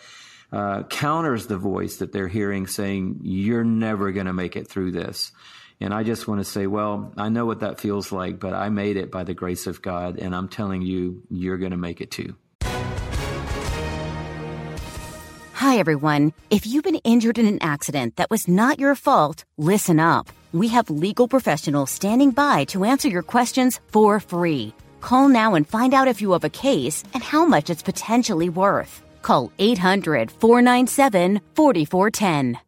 uh, 0.52 0.84
counters 0.84 1.48
the 1.48 1.58
voice 1.58 1.96
that 1.96 2.12
they're 2.12 2.28
hearing 2.28 2.68
saying, 2.68 3.18
you're 3.22 3.64
never 3.64 4.12
going 4.12 4.26
to 4.26 4.32
make 4.32 4.54
it 4.54 4.68
through 4.68 4.92
this. 4.92 5.32
And 5.80 5.94
I 5.94 6.02
just 6.02 6.26
want 6.26 6.40
to 6.40 6.44
say, 6.44 6.66
well, 6.66 7.12
I 7.16 7.28
know 7.28 7.46
what 7.46 7.60
that 7.60 7.80
feels 7.80 8.10
like, 8.10 8.40
but 8.40 8.52
I 8.52 8.68
made 8.68 8.96
it 8.96 9.10
by 9.10 9.24
the 9.24 9.34
grace 9.34 9.66
of 9.66 9.80
God. 9.80 10.18
And 10.18 10.34
I'm 10.34 10.48
telling 10.48 10.82
you, 10.82 11.22
you're 11.30 11.58
going 11.58 11.70
to 11.70 11.76
make 11.76 12.00
it 12.00 12.10
too. 12.10 12.34
Hi, 15.52 15.78
everyone. 15.78 16.32
If 16.50 16.66
you've 16.66 16.84
been 16.84 16.96
injured 17.04 17.38
in 17.38 17.46
an 17.46 17.58
accident 17.60 18.16
that 18.16 18.30
was 18.30 18.48
not 18.48 18.78
your 18.78 18.94
fault, 18.94 19.44
listen 19.56 20.00
up. 20.00 20.28
We 20.52 20.68
have 20.68 20.88
legal 20.88 21.28
professionals 21.28 21.90
standing 21.90 22.30
by 22.30 22.64
to 22.66 22.84
answer 22.84 23.08
your 23.08 23.22
questions 23.22 23.80
for 23.88 24.18
free. 24.18 24.72
Call 25.00 25.28
now 25.28 25.54
and 25.54 25.66
find 25.66 25.94
out 25.94 26.08
if 26.08 26.22
you 26.22 26.32
have 26.32 26.44
a 26.44 26.48
case 26.48 27.04
and 27.12 27.22
how 27.22 27.44
much 27.44 27.70
it's 27.70 27.82
potentially 27.82 28.48
worth. 28.48 29.02
Call 29.22 29.52
800 29.58 30.30
497 30.30 31.40
4410. 31.54 32.67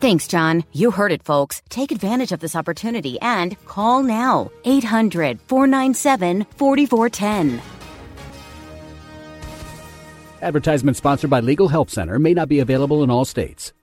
Thanks, 0.00 0.26
John. 0.26 0.64
You 0.72 0.90
heard 0.90 1.12
it, 1.12 1.22
folks. 1.22 1.60
Take 1.68 1.92
advantage 1.92 2.32
of 2.32 2.40
this 2.40 2.56
opportunity 2.56 3.20
and 3.20 3.62
call 3.66 4.02
now 4.02 4.50
800 4.64 5.38
497 5.42 6.46
4410. 6.56 7.60
Advertisement 10.40 10.96
sponsored 10.96 11.28
by 11.28 11.40
Legal 11.40 11.68
Help 11.68 11.90
Center 11.90 12.18
may 12.18 12.32
not 12.32 12.48
be 12.48 12.60
available 12.60 13.02
in 13.02 13.10
all 13.10 13.26
states. 13.26 13.74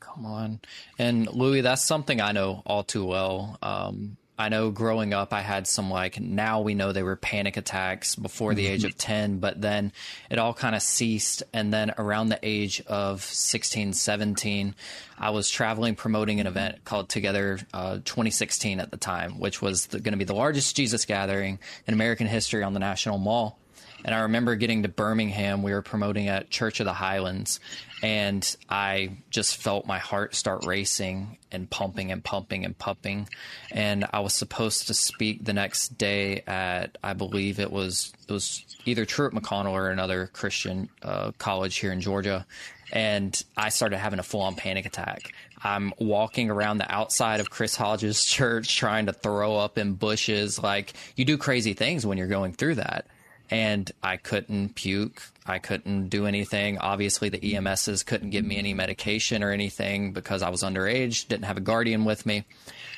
Come 0.00 0.24
on. 0.24 0.60
And 0.98 1.30
Louie, 1.30 1.60
that's 1.60 1.84
something 1.84 2.22
I 2.22 2.32
know 2.32 2.62
all 2.64 2.82
too 2.82 3.04
well. 3.04 3.58
Um, 3.60 4.16
I 4.38 4.48
know 4.50 4.70
growing 4.70 5.12
up, 5.12 5.32
I 5.32 5.40
had 5.40 5.66
some 5.66 5.90
like, 5.90 6.20
now 6.20 6.60
we 6.60 6.74
know 6.74 6.92
they 6.92 7.02
were 7.02 7.16
panic 7.16 7.56
attacks 7.56 8.14
before 8.14 8.54
the 8.54 8.68
age 8.68 8.84
of 8.84 8.92
mm-hmm. 8.92 9.12
10, 9.12 9.38
but 9.40 9.60
then 9.60 9.92
it 10.30 10.38
all 10.38 10.54
kind 10.54 10.76
of 10.76 10.82
ceased. 10.82 11.42
And 11.52 11.72
then 11.72 11.92
around 11.98 12.28
the 12.28 12.38
age 12.42 12.80
of 12.86 13.22
16, 13.22 13.94
17, 13.94 14.74
I 15.18 15.30
was 15.30 15.50
traveling 15.50 15.96
promoting 15.96 16.38
an 16.38 16.46
event 16.46 16.84
called 16.84 17.08
Together 17.08 17.58
uh, 17.74 17.96
2016 18.04 18.78
at 18.78 18.92
the 18.92 18.96
time, 18.96 19.40
which 19.40 19.60
was 19.60 19.86
going 19.86 20.12
to 20.12 20.16
be 20.16 20.24
the 20.24 20.34
largest 20.34 20.76
Jesus 20.76 21.04
gathering 21.04 21.58
in 21.88 21.94
American 21.94 22.28
history 22.28 22.62
on 22.62 22.74
the 22.74 22.80
National 22.80 23.18
Mall. 23.18 23.58
And 24.04 24.14
I 24.14 24.20
remember 24.20 24.54
getting 24.54 24.82
to 24.84 24.88
Birmingham. 24.88 25.62
We 25.62 25.72
were 25.72 25.82
promoting 25.82 26.28
at 26.28 26.50
Church 26.50 26.80
of 26.80 26.86
the 26.86 26.92
Highlands, 26.92 27.58
and 28.02 28.56
I 28.68 29.18
just 29.30 29.56
felt 29.56 29.86
my 29.86 29.98
heart 29.98 30.34
start 30.34 30.64
racing 30.64 31.38
and 31.50 31.68
pumping 31.68 32.12
and 32.12 32.22
pumping 32.22 32.64
and 32.64 32.78
pumping. 32.78 33.28
And 33.72 34.06
I 34.12 34.20
was 34.20 34.34
supposed 34.34 34.86
to 34.86 34.94
speak 34.94 35.44
the 35.44 35.52
next 35.52 35.98
day 35.98 36.42
at, 36.46 36.96
I 37.02 37.14
believe 37.14 37.58
it 37.58 37.72
was 37.72 38.12
it 38.28 38.32
was 38.32 38.64
either 38.84 39.04
Truett 39.04 39.34
McConnell 39.34 39.72
or 39.72 39.90
another 39.90 40.28
Christian 40.32 40.88
uh, 41.02 41.32
college 41.38 41.76
here 41.78 41.92
in 41.92 42.00
Georgia. 42.00 42.46
And 42.92 43.42
I 43.56 43.68
started 43.68 43.98
having 43.98 44.18
a 44.18 44.22
full 44.22 44.40
on 44.40 44.54
panic 44.54 44.86
attack. 44.86 45.32
I'm 45.62 45.92
walking 45.98 46.50
around 46.50 46.78
the 46.78 46.90
outside 46.90 47.40
of 47.40 47.50
Chris 47.50 47.74
Hodges 47.74 48.24
Church 48.26 48.76
trying 48.76 49.06
to 49.06 49.12
throw 49.12 49.56
up 49.56 49.76
in 49.76 49.94
bushes. 49.94 50.62
Like 50.62 50.94
you 51.16 51.24
do 51.24 51.36
crazy 51.36 51.74
things 51.74 52.06
when 52.06 52.16
you're 52.16 52.28
going 52.28 52.52
through 52.52 52.76
that 52.76 53.06
and 53.50 53.90
I 54.02 54.16
couldn't 54.16 54.74
puke. 54.74 55.22
I 55.48 55.58
couldn't 55.58 56.08
do 56.08 56.26
anything. 56.26 56.78
Obviously, 56.78 57.28
the 57.28 57.38
EMSs 57.38 58.04
couldn't 58.04 58.30
give 58.30 58.44
me 58.44 58.56
any 58.56 58.74
medication 58.74 59.42
or 59.42 59.50
anything 59.50 60.12
because 60.12 60.42
I 60.42 60.50
was 60.50 60.62
underage, 60.62 61.28
didn't 61.28 61.44
have 61.44 61.56
a 61.56 61.60
guardian 61.60 62.04
with 62.04 62.26
me. 62.26 62.44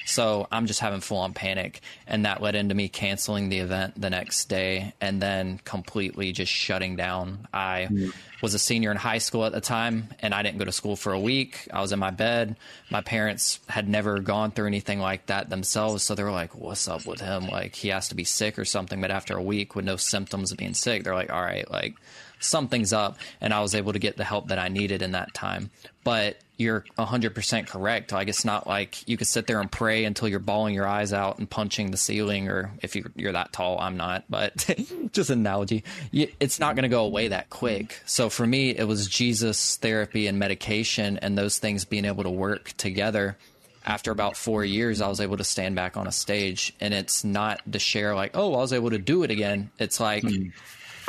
So 0.06 0.48
I'm 0.50 0.66
just 0.66 0.80
having 0.80 1.00
full 1.00 1.18
on 1.18 1.34
panic. 1.34 1.80
And 2.06 2.24
that 2.24 2.42
led 2.42 2.54
into 2.54 2.74
me 2.74 2.88
canceling 2.88 3.48
the 3.48 3.58
event 3.58 4.00
the 4.00 4.10
next 4.10 4.48
day 4.48 4.92
and 5.00 5.22
then 5.22 5.60
completely 5.64 6.32
just 6.32 6.50
shutting 6.52 6.96
down. 6.96 7.46
I 7.52 7.88
mm. 7.90 8.12
was 8.42 8.54
a 8.54 8.58
senior 8.58 8.90
in 8.90 8.96
high 8.96 9.18
school 9.18 9.44
at 9.44 9.52
the 9.52 9.60
time 9.60 10.08
and 10.18 10.34
I 10.34 10.42
didn't 10.42 10.58
go 10.58 10.64
to 10.64 10.72
school 10.72 10.96
for 10.96 11.12
a 11.12 11.20
week. 11.20 11.68
I 11.72 11.80
was 11.80 11.92
in 11.92 11.98
my 11.98 12.10
bed. 12.10 12.56
My 12.90 13.02
parents 13.02 13.60
had 13.68 13.88
never 13.88 14.18
gone 14.18 14.50
through 14.50 14.66
anything 14.66 14.98
like 14.98 15.26
that 15.26 15.48
themselves. 15.48 16.02
So 16.02 16.14
they 16.14 16.24
were 16.24 16.32
like, 16.32 16.54
what's 16.56 16.88
up 16.88 17.06
with 17.06 17.20
him? 17.20 17.46
Like, 17.46 17.76
he 17.76 17.88
has 17.88 18.08
to 18.08 18.14
be 18.16 18.24
sick 18.24 18.58
or 18.58 18.64
something. 18.64 19.00
But 19.00 19.10
after 19.10 19.36
a 19.36 19.42
week 19.42 19.76
with 19.76 19.84
no 19.84 19.96
symptoms 19.96 20.50
of 20.50 20.58
being 20.58 20.74
sick, 20.74 21.04
they're 21.04 21.14
like, 21.14 21.30
all 21.30 21.42
right, 21.42 21.70
like, 21.70 21.94
something's 22.40 22.92
up. 22.92 23.18
And 23.40 23.54
I 23.54 23.60
was 23.60 23.74
able 23.74 23.92
to 23.92 23.98
get 23.98 24.16
the 24.16 24.24
help 24.24 24.48
that 24.48 24.58
I 24.58 24.68
needed 24.68 25.02
in 25.02 25.12
that 25.12 25.32
time. 25.34 25.70
But 26.02 26.38
you're 26.56 26.84
100% 26.98 27.66
correct. 27.66 28.12
Like, 28.12 28.28
it's 28.28 28.44
not 28.44 28.66
like 28.66 29.08
you 29.08 29.16
could 29.16 29.26
sit 29.26 29.46
there 29.46 29.60
and 29.60 29.72
pray 29.72 30.04
until 30.04 30.28
you're 30.28 30.38
bawling 30.38 30.74
your 30.74 30.86
eyes 30.86 31.12
out 31.12 31.38
and 31.38 31.48
punching 31.48 31.90
the 31.90 31.96
ceiling, 31.96 32.48
or 32.48 32.70
if 32.82 32.94
you're, 32.94 33.10
you're 33.16 33.32
that 33.32 33.52
tall, 33.52 33.78
I'm 33.78 33.96
not, 33.96 34.24
but 34.28 34.66
just 35.12 35.30
an 35.30 35.40
analogy. 35.40 35.84
It's 36.12 36.60
not 36.60 36.76
going 36.76 36.82
to 36.82 36.90
go 36.90 37.04
away 37.04 37.28
that 37.28 37.48
quick. 37.48 38.00
So 38.04 38.28
for 38.28 38.46
me, 38.46 38.70
it 38.70 38.84
was 38.84 39.06
Jesus, 39.08 39.76
therapy, 39.76 40.26
and 40.26 40.38
medication, 40.38 41.18
and 41.18 41.36
those 41.36 41.58
things 41.58 41.86
being 41.86 42.04
able 42.04 42.24
to 42.24 42.30
work 42.30 42.74
together 42.76 43.38
after 43.84 44.10
about 44.10 44.36
four 44.36 44.64
years, 44.64 45.00
I 45.00 45.08
was 45.08 45.20
able 45.20 45.38
to 45.38 45.44
stand 45.44 45.74
back 45.74 45.96
on 45.96 46.06
a 46.06 46.12
stage, 46.12 46.74
and 46.80 46.92
it's 46.92 47.24
not 47.24 47.60
to 47.72 47.78
share 47.78 48.14
like, 48.14 48.36
oh, 48.36 48.54
I 48.54 48.58
was 48.58 48.72
able 48.72 48.90
to 48.90 48.98
do 48.98 49.22
it 49.22 49.30
again. 49.30 49.70
It's 49.78 49.98
like 49.98 50.22
mm. 50.22 50.52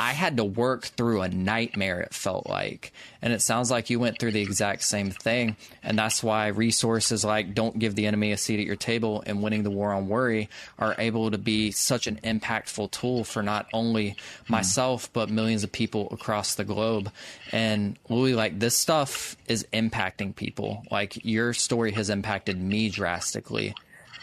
I 0.00 0.12
had 0.12 0.36
to 0.38 0.44
work 0.44 0.84
through 0.84 1.22
a 1.22 1.28
nightmare, 1.28 2.00
it 2.00 2.14
felt 2.14 2.48
like. 2.48 2.92
And 3.20 3.32
it 3.32 3.42
sounds 3.42 3.70
like 3.70 3.90
you 3.90 4.00
went 4.00 4.18
through 4.18 4.32
the 4.32 4.42
exact 4.42 4.82
same 4.82 5.10
thing. 5.10 5.56
And 5.82 5.98
that's 5.98 6.22
why 6.22 6.48
resources 6.48 7.24
like 7.24 7.54
Don't 7.54 7.78
Give 7.78 7.94
the 7.94 8.06
Enemy 8.06 8.32
a 8.32 8.36
Seat 8.36 8.60
at 8.60 8.66
Your 8.66 8.76
Table 8.76 9.22
and 9.26 9.42
Winning 9.42 9.62
the 9.62 9.70
War 9.70 9.92
on 9.92 10.08
Worry 10.08 10.48
are 10.78 10.94
able 10.98 11.30
to 11.30 11.38
be 11.38 11.70
such 11.70 12.06
an 12.06 12.18
impactful 12.24 12.90
tool 12.90 13.24
for 13.24 13.42
not 13.42 13.66
only 13.72 14.16
hmm. 14.46 14.52
myself, 14.52 15.12
but 15.12 15.30
millions 15.30 15.64
of 15.64 15.72
people 15.72 16.08
across 16.10 16.54
the 16.54 16.64
globe. 16.64 17.10
And 17.52 17.98
Louie, 18.08 18.34
like 18.34 18.58
this 18.58 18.76
stuff 18.76 19.36
is 19.46 19.66
impacting 19.72 20.34
people. 20.34 20.82
Like 20.90 21.24
your 21.24 21.52
story 21.52 21.92
has 21.92 22.10
impacted 22.10 22.60
me 22.60 22.88
drastically. 22.88 23.74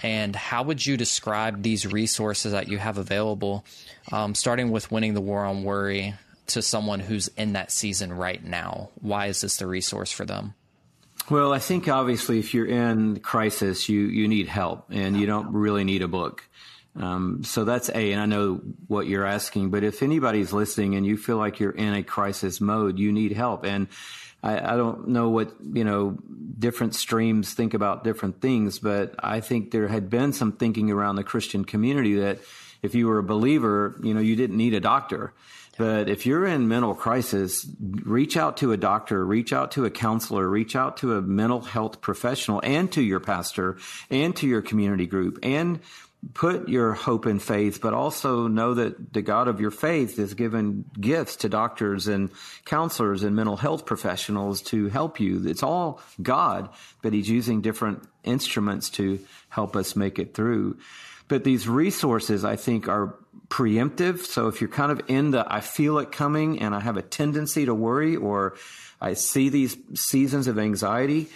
And 0.03 0.35
how 0.35 0.63
would 0.63 0.85
you 0.85 0.97
describe 0.97 1.61
these 1.61 1.85
resources 1.85 2.51
that 2.51 2.67
you 2.67 2.77
have 2.77 2.97
available, 2.97 3.65
um, 4.11 4.33
starting 4.35 4.71
with 4.71 4.91
winning 4.91 5.13
the 5.13 5.21
war 5.21 5.43
on 5.45 5.63
worry 5.63 6.13
to 6.47 6.61
someone 6.61 6.99
who's 6.99 7.27
in 7.29 7.53
that 7.53 7.71
season 7.71 8.13
right 8.13 8.43
now? 8.43 8.89
Why 9.01 9.27
is 9.27 9.41
this 9.41 9.57
the 9.57 9.67
resource 9.67 10.11
for 10.11 10.25
them? 10.25 10.53
Well, 11.29 11.53
I 11.53 11.59
think 11.59 11.87
obviously 11.87 12.39
if 12.39 12.53
you're 12.53 12.65
in 12.65 13.19
crisis, 13.19 13.87
you, 13.89 14.01
you 14.01 14.27
need 14.27 14.47
help 14.47 14.85
and 14.89 15.15
you 15.17 15.27
don't 15.27 15.53
really 15.53 15.83
need 15.83 16.01
a 16.01 16.07
book. 16.07 16.43
Um, 16.95 17.43
so 17.43 17.65
that's 17.65 17.89
A, 17.89 18.13
and 18.13 18.21
I 18.21 18.25
know 18.25 18.61
what 18.87 19.05
you're 19.05 19.25
asking, 19.25 19.69
but 19.69 19.83
if 19.83 20.01
anybody's 20.01 20.51
listening 20.51 20.95
and 20.95 21.05
you 21.05 21.17
feel 21.17 21.37
like 21.37 21.59
you're 21.59 21.71
in 21.71 21.93
a 21.93 22.03
crisis 22.03 22.59
mode, 22.59 22.97
you 22.97 23.11
need 23.11 23.31
help. 23.31 23.63
And 23.63 23.87
I, 24.41 24.73
I, 24.73 24.77
don't 24.77 25.09
know 25.09 25.29
what 25.29 25.53
you 25.73 25.83
know 25.83 26.17
different 26.57 26.95
streams 26.95 27.53
think 27.53 27.73
about 27.73 28.03
different 28.03 28.41
things, 28.41 28.79
but 28.79 29.15
I 29.19 29.41
think 29.41 29.71
there 29.71 29.87
had 29.87 30.09
been 30.09 30.33
some 30.33 30.53
thinking 30.53 30.91
around 30.91 31.15
the 31.15 31.23
Christian 31.23 31.65
community 31.65 32.15
that 32.15 32.39
if 32.81 32.95
you 32.95 33.07
were 33.07 33.19
a 33.19 33.23
believer, 33.23 33.99
you 34.03 34.13
know, 34.13 34.21
you 34.21 34.35
didn't 34.35 34.57
need 34.57 34.73
a 34.73 34.79
doctor. 34.79 35.33
But 35.77 36.09
if 36.09 36.25
you're 36.25 36.45
in 36.45 36.67
mental 36.67 36.93
crisis, 36.93 37.65
reach 37.79 38.35
out 38.35 38.57
to 38.57 38.73
a 38.73 38.77
doctor, 38.77 39.25
reach 39.25 39.53
out 39.53 39.71
to 39.71 39.85
a 39.85 39.89
counselor, 39.89 40.47
reach 40.49 40.75
out 40.75 40.97
to 40.97 41.15
a 41.15 41.21
mental 41.21 41.61
health 41.61 42.01
professional 42.01 42.59
and 42.65 42.91
to 42.91 43.01
your 43.01 43.21
pastor 43.21 43.77
and 44.09 44.35
to 44.35 44.47
your 44.47 44.61
community 44.61 45.05
group 45.05 45.39
and 45.41 45.79
put 46.33 46.67
your 46.67 46.93
hope 46.93 47.25
in 47.25 47.39
faith, 47.39 47.79
but 47.81 47.93
also 47.93 48.47
know 48.47 48.73
that 48.73 49.13
the 49.13 49.21
God 49.21 49.47
of 49.47 49.61
your 49.61 49.71
faith 49.71 50.17
has 50.17 50.33
given 50.33 50.85
gifts 50.99 51.37
to 51.37 51.49
doctors 51.49 52.07
and 52.07 52.29
counselors 52.65 53.23
and 53.23 53.35
mental 53.35 53.55
health 53.55 53.85
professionals 53.85 54.61
to 54.63 54.89
help 54.89 55.19
you. 55.19 55.47
It's 55.47 55.63
all 55.63 56.01
God, 56.21 56.69
but 57.01 57.13
He's 57.13 57.29
using 57.29 57.61
different 57.61 58.03
instruments 58.23 58.89
to 58.91 59.19
help 59.47 59.75
us 59.75 59.95
make 59.95 60.19
it 60.19 60.33
through. 60.33 60.77
But 61.29 61.43
these 61.43 61.67
resources, 61.67 62.43
I 62.43 62.57
think, 62.57 62.89
are 62.89 63.15
preemptive. 63.47 64.25
So 64.25 64.47
if 64.47 64.61
you're 64.61 64.69
kind 64.69 64.91
of 64.91 65.01
in 65.07 65.31
the, 65.31 65.45
I 65.47 65.61
feel 65.61 65.99
it 65.99 66.11
coming 66.11 66.59
and 66.59 66.75
I 66.75 66.79
have 66.79 66.97
a 66.97 67.01
tendency 67.01 67.65
to 67.65 67.73
worry 67.73 68.15
or 68.15 68.55
I 68.99 69.13
see 69.13 69.49
these 69.49 69.77
seasons 69.93 70.47
of 70.47 70.59
anxiety, 70.59 71.29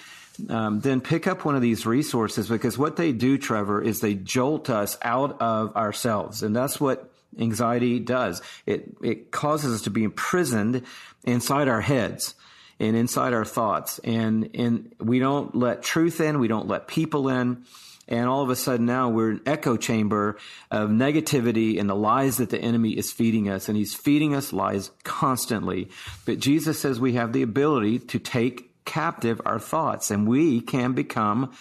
um, 0.49 0.79
then 0.79 1.01
pick 1.01 1.27
up 1.27 1.45
one 1.45 1.55
of 1.55 1.61
these 1.61 1.85
resources 1.85 2.49
because 2.49 2.77
what 2.77 2.95
they 2.95 3.11
do, 3.11 3.37
Trevor, 3.37 3.81
is 3.81 3.99
they 3.99 4.15
jolt 4.15 4.69
us 4.69 4.97
out 5.01 5.39
of 5.41 5.75
ourselves. 5.75 6.41
And 6.41 6.55
that's 6.55 6.79
what 6.79 7.11
anxiety 7.37 7.99
does. 7.99 8.41
It, 8.65 8.95
it 9.01 9.31
causes 9.31 9.75
us 9.75 9.81
to 9.83 9.89
be 9.89 10.03
imprisoned 10.03 10.83
inside 11.23 11.67
our 11.67 11.81
heads 11.81 12.35
and 12.79 12.95
inside 12.95 13.33
our 13.33 13.45
thoughts. 13.45 13.99
And, 13.99 14.49
and 14.55 14.93
we 14.99 15.19
don't 15.19 15.55
let 15.55 15.83
truth 15.83 16.19
in. 16.19 16.39
We 16.39 16.47
don't 16.47 16.67
let 16.67 16.87
people 16.87 17.29
in. 17.29 17.63
And 18.07 18.27
all 18.27 18.41
of 18.43 18.49
a 18.49 18.55
sudden 18.55 18.85
now 18.85 19.09
we're 19.09 19.31
an 19.31 19.41
echo 19.45 19.77
chamber 19.77 20.37
of 20.69 20.89
negativity 20.89 21.79
and 21.79 21.89
the 21.89 21.95
lies 21.95 22.37
that 22.37 22.49
the 22.49 22.59
enemy 22.59 22.91
is 22.91 23.11
feeding 23.11 23.49
us. 23.49 23.69
And 23.69 23.77
he's 23.77 23.93
feeding 23.93 24.35
us 24.35 24.51
lies 24.51 24.91
constantly. 25.03 25.89
But 26.25 26.39
Jesus 26.39 26.79
says 26.79 26.99
we 26.99 27.13
have 27.13 27.33
the 27.33 27.43
ability 27.43 27.99
to 27.99 28.19
take 28.19 28.72
captive 28.85 29.41
our 29.45 29.59
thoughts, 29.59 30.11
and 30.11 30.27
we 30.27 30.61
can 30.61 30.93
become 30.93 31.53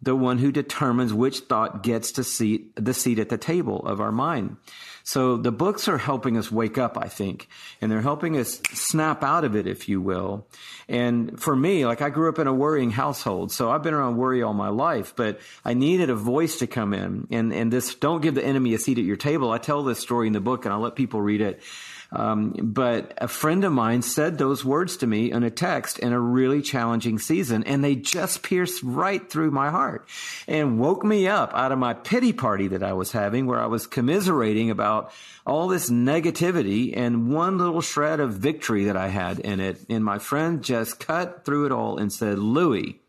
the 0.00 0.14
one 0.14 0.38
who 0.38 0.52
determines 0.52 1.12
which 1.12 1.40
thought 1.40 1.82
gets 1.82 2.12
to 2.12 2.24
seat 2.24 2.74
the 2.76 2.94
seat 2.94 3.18
at 3.18 3.28
the 3.28 3.38
table 3.38 3.84
of 3.84 4.00
our 4.00 4.12
mind. 4.12 4.56
So 5.02 5.38
the 5.38 5.50
books 5.50 5.88
are 5.88 5.96
helping 5.96 6.36
us 6.36 6.52
wake 6.52 6.76
up, 6.76 6.98
I 6.98 7.08
think, 7.08 7.48
and 7.80 7.90
they're 7.90 8.02
helping 8.02 8.36
us 8.36 8.60
snap 8.72 9.24
out 9.24 9.42
of 9.42 9.56
it, 9.56 9.66
if 9.66 9.88
you 9.88 10.00
will. 10.02 10.46
And 10.86 11.40
for 11.40 11.56
me, 11.56 11.86
like 11.86 12.02
I 12.02 12.10
grew 12.10 12.28
up 12.28 12.38
in 12.38 12.46
a 12.46 12.52
worrying 12.52 12.90
household, 12.90 13.50
so 13.50 13.70
I've 13.70 13.82
been 13.82 13.94
around 13.94 14.18
worry 14.18 14.42
all 14.42 14.52
my 14.52 14.68
life, 14.68 15.14
but 15.16 15.40
I 15.64 15.72
needed 15.74 16.10
a 16.10 16.14
voice 16.14 16.58
to 16.58 16.66
come 16.66 16.92
in. 16.92 17.26
And, 17.30 17.54
and 17.54 17.72
this, 17.72 17.94
don't 17.94 18.20
give 18.20 18.34
the 18.34 18.44
enemy 18.44 18.74
a 18.74 18.78
seat 18.78 18.98
at 18.98 19.04
your 19.04 19.16
table. 19.16 19.50
I 19.50 19.58
tell 19.58 19.82
this 19.82 19.98
story 19.98 20.26
in 20.26 20.34
the 20.34 20.40
book 20.40 20.66
and 20.66 20.74
I'll 20.74 20.80
let 20.80 20.94
people 20.94 21.22
read 21.22 21.40
it. 21.40 21.62
Um, 22.10 22.54
but 22.62 23.12
a 23.18 23.28
friend 23.28 23.64
of 23.64 23.72
mine 23.72 24.00
said 24.00 24.38
those 24.38 24.64
words 24.64 24.96
to 24.98 25.06
me 25.06 25.30
in 25.30 25.42
a 25.42 25.50
text 25.50 25.98
in 25.98 26.14
a 26.14 26.20
really 26.20 26.62
challenging 26.62 27.18
season, 27.18 27.64
and 27.64 27.84
they 27.84 27.96
just 27.96 28.42
pierced 28.42 28.82
right 28.82 29.28
through 29.28 29.50
my 29.50 29.70
heart 29.70 30.08
and 30.46 30.78
woke 30.78 31.04
me 31.04 31.28
up 31.28 31.52
out 31.52 31.70
of 31.70 31.78
my 31.78 31.92
pity 31.92 32.32
party 32.32 32.68
that 32.68 32.82
I 32.82 32.94
was 32.94 33.12
having, 33.12 33.46
where 33.46 33.60
I 33.60 33.66
was 33.66 33.86
commiserating 33.86 34.70
about 34.70 35.12
all 35.46 35.68
this 35.68 35.90
negativity 35.90 36.96
and 36.96 37.30
one 37.30 37.58
little 37.58 37.82
shred 37.82 38.20
of 38.20 38.32
victory 38.32 38.84
that 38.84 38.96
I 38.96 39.08
had 39.08 39.38
in 39.40 39.60
it. 39.60 39.78
And 39.90 40.02
my 40.02 40.18
friend 40.18 40.64
just 40.64 41.00
cut 41.00 41.44
through 41.44 41.66
it 41.66 41.72
all 41.72 41.98
and 41.98 42.10
said, 42.10 42.38
Louie, 42.38 43.00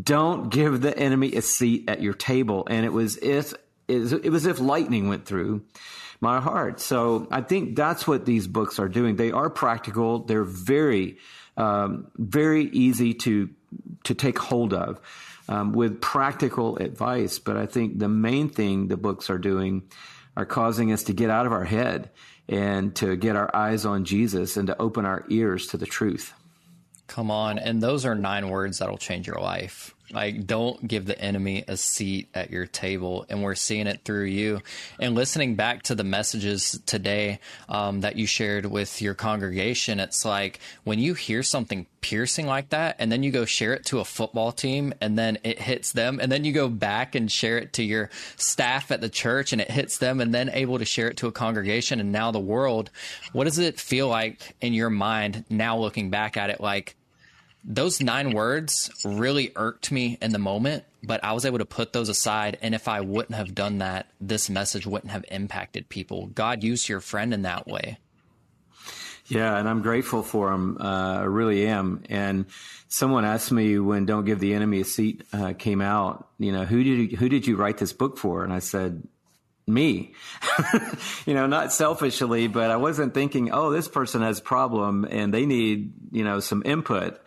Don't 0.00 0.50
give 0.50 0.82
the 0.82 0.96
enemy 0.98 1.32
a 1.32 1.42
seat 1.42 1.88
at 1.88 2.02
your 2.02 2.14
table. 2.14 2.66
And 2.68 2.84
it 2.84 2.92
was 2.92 3.16
if, 3.16 3.54
it 3.88 4.30
was 4.30 4.44
if 4.44 4.60
lightning 4.60 5.08
went 5.08 5.24
through 5.24 5.62
my 6.24 6.40
heart. 6.40 6.80
So 6.80 7.28
I 7.30 7.40
think 7.42 7.76
that's 7.76 8.08
what 8.08 8.26
these 8.26 8.48
books 8.48 8.80
are 8.80 8.88
doing. 8.88 9.14
They 9.14 9.30
are 9.30 9.48
practical. 9.48 10.24
They're 10.24 10.42
very, 10.42 11.18
um, 11.56 12.08
very 12.16 12.64
easy 12.64 13.14
to, 13.14 13.50
to 14.04 14.14
take 14.14 14.38
hold 14.38 14.74
of. 14.74 15.00
Um, 15.46 15.72
with 15.74 16.00
practical 16.00 16.78
advice, 16.78 17.38
but 17.38 17.58
I 17.58 17.66
think 17.66 17.98
the 17.98 18.08
main 18.08 18.48
thing 18.48 18.88
the 18.88 18.96
books 18.96 19.28
are 19.28 19.36
doing 19.36 19.82
are 20.38 20.46
causing 20.46 20.90
us 20.90 21.02
to 21.04 21.12
get 21.12 21.28
out 21.28 21.44
of 21.44 21.52
our 21.52 21.64
head 21.64 22.08
and 22.48 22.96
to 22.96 23.14
get 23.16 23.36
our 23.36 23.54
eyes 23.54 23.84
on 23.84 24.06
Jesus 24.06 24.56
and 24.56 24.68
to 24.68 24.80
open 24.80 25.04
our 25.04 25.26
ears 25.28 25.66
to 25.68 25.76
the 25.76 25.84
truth. 25.84 26.32
Come 27.06 27.30
on. 27.30 27.58
And 27.58 27.82
those 27.82 28.06
are 28.06 28.14
nine 28.14 28.48
words 28.48 28.78
that'll 28.78 28.96
change 28.98 29.26
your 29.26 29.40
life. 29.40 29.94
Like, 30.12 30.46
don't 30.46 30.86
give 30.86 31.06
the 31.06 31.18
enemy 31.18 31.64
a 31.66 31.76
seat 31.76 32.28
at 32.34 32.50
your 32.50 32.66
table. 32.66 33.26
And 33.28 33.42
we're 33.42 33.54
seeing 33.54 33.86
it 33.86 34.02
through 34.04 34.24
you. 34.24 34.60
And 35.00 35.14
listening 35.14 35.54
back 35.56 35.84
to 35.84 35.94
the 35.94 36.04
messages 36.04 36.80
today 36.86 37.40
um, 37.68 38.02
that 38.02 38.16
you 38.16 38.26
shared 38.26 38.66
with 38.66 39.00
your 39.00 39.14
congregation, 39.14 40.00
it's 40.00 40.24
like 40.24 40.60
when 40.84 40.98
you 40.98 41.14
hear 41.14 41.42
something 41.42 41.86
piercing 42.04 42.46
like 42.46 42.68
that, 42.68 42.96
and 42.98 43.10
then 43.10 43.22
you 43.22 43.30
go 43.30 43.46
share 43.46 43.72
it 43.72 43.86
to 43.86 43.98
a 43.98 44.04
football 44.04 44.52
team, 44.52 44.92
and 45.00 45.18
then 45.18 45.38
it 45.42 45.58
hits 45.58 45.92
them, 45.92 46.20
and 46.20 46.30
then 46.30 46.44
you 46.44 46.52
go 46.52 46.68
back 46.68 47.14
and 47.14 47.32
share 47.32 47.56
it 47.56 47.72
to 47.72 47.82
your 47.82 48.10
staff 48.36 48.90
at 48.90 49.00
the 49.00 49.08
church, 49.08 49.52
and 49.52 49.62
it 49.62 49.70
hits 49.70 49.96
them, 49.96 50.20
and 50.20 50.34
then 50.34 50.50
able 50.50 50.78
to 50.78 50.84
share 50.84 51.08
it 51.08 51.16
to 51.16 51.28
a 51.28 51.32
congregation, 51.32 52.00
and 52.00 52.12
now 52.12 52.30
the 52.30 52.38
world. 52.38 52.90
What 53.32 53.44
does 53.44 53.58
it 53.58 53.80
feel 53.80 54.06
like 54.06 54.54
in 54.60 54.74
your 54.74 54.90
mind 54.90 55.46
now 55.48 55.78
looking 55.78 56.10
back 56.10 56.36
at 56.36 56.50
it? 56.50 56.60
Like, 56.60 56.94
those 57.64 58.00
nine 58.00 58.32
words 58.32 58.90
really 59.04 59.52
irked 59.56 59.90
me 59.90 60.18
in 60.20 60.32
the 60.32 60.38
moment, 60.38 60.84
but 61.02 61.24
I 61.24 61.32
was 61.32 61.46
able 61.46 61.58
to 61.58 61.64
put 61.64 61.92
those 61.92 62.08
aside. 62.08 62.58
And 62.60 62.74
if 62.74 62.88
I 62.88 63.00
wouldn't 63.00 63.34
have 63.34 63.54
done 63.54 63.78
that, 63.78 64.08
this 64.20 64.50
message 64.50 64.86
wouldn't 64.86 65.12
have 65.12 65.24
impacted 65.30 65.88
people. 65.88 66.26
God 66.26 66.62
used 66.62 66.88
your 66.88 67.00
friend 67.00 67.32
in 67.32 67.42
that 67.42 67.66
way. 67.66 67.98
Yeah, 69.26 69.56
and 69.56 69.66
I'm 69.66 69.80
grateful 69.80 70.22
for 70.22 70.52
him. 70.52 70.76
Uh, 70.78 71.20
I 71.20 71.22
really 71.22 71.66
am. 71.66 72.02
And 72.10 72.44
someone 72.88 73.24
asked 73.24 73.50
me 73.50 73.78
when 73.78 74.04
"Don't 74.04 74.26
Give 74.26 74.38
the 74.38 74.52
Enemy 74.52 74.80
a 74.80 74.84
Seat" 74.84 75.22
uh, 75.32 75.54
came 75.54 75.80
out, 75.80 76.28
you 76.38 76.52
know, 76.52 76.66
who 76.66 76.84
did 76.84 77.12
you, 77.12 77.16
who 77.16 77.30
did 77.30 77.46
you 77.46 77.56
write 77.56 77.78
this 77.78 77.94
book 77.94 78.18
for? 78.18 78.44
And 78.44 78.52
I 78.52 78.58
said, 78.58 79.02
me, 79.66 80.14
you 81.26 81.34
know, 81.34 81.46
not 81.46 81.72
selfishly, 81.72 82.48
but 82.48 82.70
I 82.70 82.76
wasn't 82.76 83.14
thinking, 83.14 83.50
oh, 83.50 83.70
this 83.70 83.88
person 83.88 84.22
has 84.22 84.38
a 84.38 84.42
problem 84.42 85.04
and 85.08 85.32
they 85.32 85.46
need, 85.46 85.92
you 86.12 86.24
know, 86.24 86.40
some 86.40 86.62
input 86.64 87.20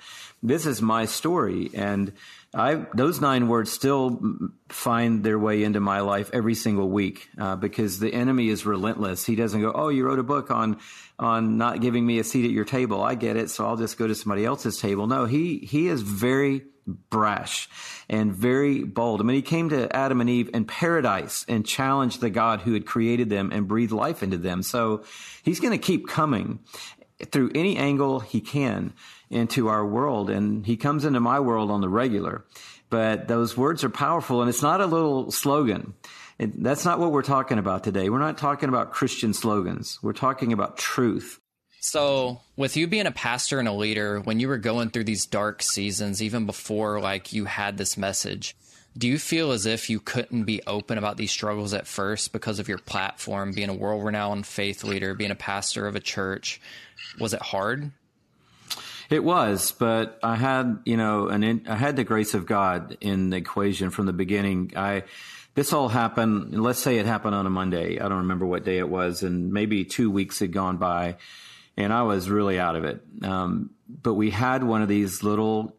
this 0.49 0.65
is 0.65 0.81
my 0.81 1.05
story. 1.05 1.69
And 1.73 2.13
I, 2.53 2.85
those 2.93 3.21
nine 3.21 3.47
words 3.47 3.71
still 3.71 4.21
find 4.69 5.23
their 5.23 5.37
way 5.37 5.63
into 5.63 5.79
my 5.79 5.99
life 5.99 6.29
every 6.33 6.55
single 6.55 6.89
week 6.89 7.29
uh, 7.37 7.55
because 7.55 7.99
the 7.99 8.13
enemy 8.13 8.49
is 8.49 8.65
relentless. 8.65 9.25
He 9.25 9.35
doesn't 9.35 9.61
go, 9.61 9.71
"Oh, 9.73 9.89
you 9.89 10.05
wrote 10.05 10.19
a 10.19 10.23
book 10.23 10.49
on 10.49 10.79
on 11.19 11.57
not 11.57 11.81
giving 11.81 12.05
me 12.05 12.19
a 12.19 12.23
seat 12.23 12.45
at 12.45 12.51
your 12.51 12.65
table. 12.65 13.03
I 13.03 13.15
get 13.15 13.35
it, 13.35 13.49
so 13.49 13.65
I'll 13.65 13.77
just 13.77 13.97
go 13.97 14.07
to 14.07 14.15
somebody 14.15 14.45
else's 14.45 14.79
table." 14.79 15.07
No, 15.07 15.25
he 15.25 15.57
he 15.57 15.87
is 15.87 16.01
very 16.01 16.63
brash 16.87 17.69
and 18.09 18.33
very 18.33 18.83
bold. 18.83 19.19
I 19.19 19.23
mean, 19.25 19.35
he 19.35 19.41
came 19.41 19.69
to 19.69 19.93
Adam 19.93 20.21
and 20.21 20.29
Eve 20.29 20.49
in 20.53 20.65
paradise 20.65 21.45
and 21.47 21.65
challenged 21.65 22.21
the 22.21 22.29
God 22.29 22.61
who 22.61 22.73
had 22.73 22.85
created 22.85 23.29
them 23.29 23.51
and 23.51 23.67
breathed 23.67 23.91
life 23.91 24.23
into 24.23 24.37
them. 24.37 24.63
So 24.63 25.03
he's 25.43 25.59
going 25.59 25.77
to 25.77 25.85
keep 25.85 26.07
coming 26.07 26.59
through 27.31 27.51
any 27.55 27.77
angle 27.77 28.19
he 28.19 28.41
can 28.41 28.93
into 29.29 29.67
our 29.67 29.85
world. 29.85 30.29
And 30.29 30.65
he 30.65 30.77
comes 30.77 31.05
into 31.05 31.19
my 31.19 31.39
world 31.39 31.71
on 31.71 31.81
the 31.81 31.89
regular. 31.89 32.45
But 32.89 33.27
those 33.27 33.57
words 33.57 33.83
are 33.83 33.89
powerful 33.89 34.41
and 34.41 34.49
it's 34.49 34.61
not 34.61 34.81
a 34.81 34.85
little 34.85 35.31
slogan. 35.31 35.93
That's 36.39 36.85
not 36.85 36.99
what 36.99 37.11
we're 37.11 37.23
talking 37.23 37.57
about 37.57 37.83
today. 37.83 38.09
We're 38.09 38.19
not 38.19 38.37
talking 38.37 38.69
about 38.69 38.93
Christian 38.93 39.33
slogans. 39.33 39.99
We're 40.01 40.13
talking 40.13 40.53
about 40.53 40.77
truth. 40.77 41.39
So, 41.79 42.41
with 42.55 42.75
you 42.75 42.87
being 42.87 43.05
a 43.05 43.11
pastor 43.11 43.59
and 43.59 43.67
a 43.67 43.73
leader, 43.73 44.19
when 44.19 44.39
you 44.39 44.47
were 44.47 44.57
going 44.57 44.89
through 44.89 45.05
these 45.05 45.25
dark 45.25 45.61
seasons, 45.61 46.21
even 46.21 46.45
before 46.45 46.99
like 46.99 47.33
you 47.33 47.45
had 47.45 47.77
this 47.77 47.97
message, 47.97 48.55
do 48.97 49.07
you 49.07 49.19
feel 49.19 49.51
as 49.51 49.65
if 49.65 49.89
you 49.89 49.99
couldn't 49.99 50.45
be 50.45 50.61
open 50.65 50.97
about 50.97 51.17
these 51.17 51.31
struggles 51.31 51.73
at 51.73 51.87
first 51.87 52.33
because 52.33 52.57
of 52.59 52.67
your 52.67 52.79
platform, 52.79 53.53
being 53.53 53.69
a 53.69 53.73
world 53.73 54.03
renowned 54.03 54.47
faith 54.47 54.83
leader, 54.83 55.13
being 55.13 55.31
a 55.31 55.35
pastor 55.35 55.87
of 55.87 55.95
a 55.95 55.99
church? 55.99 56.59
Was 57.19 57.33
it 57.33 57.41
hard? 57.41 57.91
It 59.09 59.23
was, 59.23 59.71
but 59.71 60.19
I 60.21 60.35
had, 60.35 60.79
you 60.83 60.97
know, 60.97 61.29
an 61.29 61.43
in, 61.43 61.65
I 61.67 61.75
had 61.75 61.95
the 61.95 62.03
grace 62.03 62.33
of 62.33 62.45
God 62.45 62.97
in 62.99 63.29
the 63.29 63.37
equation 63.37 63.89
from 63.89 64.05
the 64.05 64.13
beginning. 64.13 64.73
I, 64.75 65.03
this 65.55 65.71
all 65.71 65.87
happened, 65.87 66.61
let's 66.61 66.79
say 66.79 66.97
it 66.97 67.05
happened 67.05 67.33
on 67.33 67.45
a 67.45 67.49
Monday. 67.49 67.99
I 67.99 68.09
don't 68.09 68.19
remember 68.19 68.45
what 68.45 68.65
day 68.65 68.79
it 68.79 68.89
was, 68.89 69.23
and 69.23 69.53
maybe 69.53 69.85
two 69.85 70.11
weeks 70.11 70.39
had 70.39 70.51
gone 70.51 70.75
by, 70.77 71.15
and 71.77 71.93
I 71.93 72.03
was 72.03 72.29
really 72.29 72.59
out 72.59 72.75
of 72.75 72.83
it. 72.83 73.01
Um, 73.23 73.69
but 73.87 74.15
we 74.15 74.29
had 74.29 74.63
one 74.63 74.81
of 74.81 74.89
these 74.89 75.23
little 75.23 75.73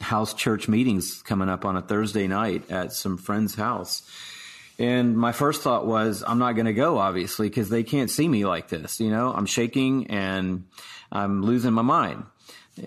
house 0.00 0.34
church 0.34 0.68
meetings 0.68 1.22
coming 1.22 1.48
up 1.48 1.64
on 1.64 1.76
a 1.76 1.82
Thursday 1.82 2.26
night 2.26 2.70
at 2.70 2.92
some 2.92 3.16
friend's 3.16 3.54
house. 3.54 4.02
And 4.78 5.16
my 5.16 5.32
first 5.32 5.62
thought 5.62 5.86
was, 5.86 6.24
I'm 6.26 6.38
not 6.38 6.52
going 6.52 6.66
to 6.66 6.72
go, 6.72 6.98
obviously, 6.98 7.48
because 7.48 7.68
they 7.68 7.82
can't 7.82 8.10
see 8.10 8.26
me 8.26 8.46
like 8.46 8.68
this. 8.68 8.98
You 8.98 9.10
know, 9.10 9.32
I'm 9.32 9.44
shaking 9.44 10.06
and 10.06 10.64
I'm 11.12 11.42
losing 11.42 11.72
my 11.72 11.82
mind. 11.82 12.24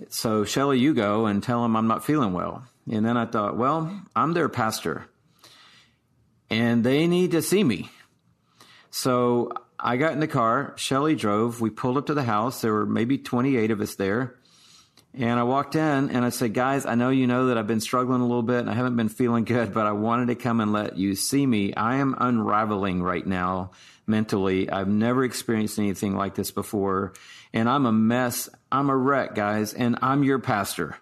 So, 0.10 0.44
Shelley, 0.44 0.80
you 0.80 0.94
go 0.94 1.26
and 1.26 1.44
tell 1.44 1.62
them 1.62 1.76
I'm 1.76 1.88
not 1.88 2.06
feeling 2.06 2.34
well. 2.34 2.64
And 2.92 3.06
then 3.06 3.18
I 3.18 3.26
thought, 3.26 3.58
well, 3.58 4.02
I'm 4.16 4.34
their 4.34 4.50
pastor 4.50 5.08
and 6.50 6.84
they 6.84 7.08
need 7.08 7.32
to 7.32 7.42
see 7.42 7.64
me. 7.64 7.90
So 8.92 9.52
I 9.80 9.98
got 9.98 10.14
in 10.14 10.20
the 10.20 10.28
car. 10.28 10.74
Shelley 10.78 11.16
drove. 11.16 11.62
We 11.62 11.70
pulled 11.70 11.98
up 11.98 12.06
to 12.08 12.14
the 12.14 12.24
house. 12.24 12.62
There 12.62 12.74
were 12.74 12.86
maybe 12.86 13.18
28 13.18 13.72
of 13.72 13.82
us 13.82 13.96
there. 13.96 14.36
And 15.16 15.40
I 15.40 15.44
walked 15.44 15.76
in 15.76 16.10
and 16.10 16.26
I 16.26 16.30
said, 16.30 16.54
guys, 16.54 16.86
I 16.86 16.96
know 16.96 17.10
you 17.10 17.28
know 17.28 17.48
that 17.48 17.58
I've 17.58 17.68
been 17.68 17.80
struggling 17.80 18.22
a 18.22 18.26
little 18.26 18.44
bit 18.44 18.60
and 18.60 18.70
I 18.70 18.74
haven't 18.74 18.96
been 18.96 19.10
feeling 19.10 19.46
good, 19.46 19.74
but 19.74 19.86
I 19.86 19.92
wanted 19.92 20.28
to 20.28 20.36
come 20.36 20.60
and 20.60 20.72
let 20.74 20.98
you 20.98 21.16
see 21.16 21.46
me. 21.46 21.74
I 21.74 21.96
am 21.98 22.16
unraveling 22.18 23.02
right 23.02 23.26
now 23.26 23.72
mentally. 24.08 24.70
I've 24.70 24.88
never 24.88 25.24
experienced 25.24 25.78
anything 25.78 26.16
like 26.16 26.34
this 26.36 26.50
before 26.52 27.14
and 27.54 27.70
I'm 27.70 27.86
a 27.86 27.92
mess. 27.92 28.50
I'm 28.74 28.90
a 28.90 28.98
wreck, 28.98 29.36
guys, 29.36 29.76
and 29.76 30.00
I'm 30.02 30.24
your 30.24 30.40
pastor. 30.40 30.98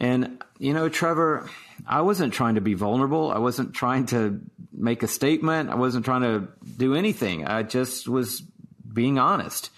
And, 0.00 0.42
you 0.58 0.74
know, 0.74 0.88
Trevor, 0.88 1.48
I 1.86 2.00
wasn't 2.00 2.34
trying 2.34 2.56
to 2.56 2.60
be 2.60 2.74
vulnerable. 2.74 3.30
I 3.30 3.38
wasn't 3.38 3.74
trying 3.74 4.06
to 4.06 4.40
make 4.72 5.04
a 5.04 5.08
statement. 5.08 5.70
I 5.70 5.76
wasn't 5.76 6.04
trying 6.04 6.22
to 6.22 6.48
do 6.76 6.96
anything. 6.96 7.46
I 7.46 7.62
just 7.62 8.08
was 8.08 8.40
being 8.92 9.20
honest. 9.20 9.70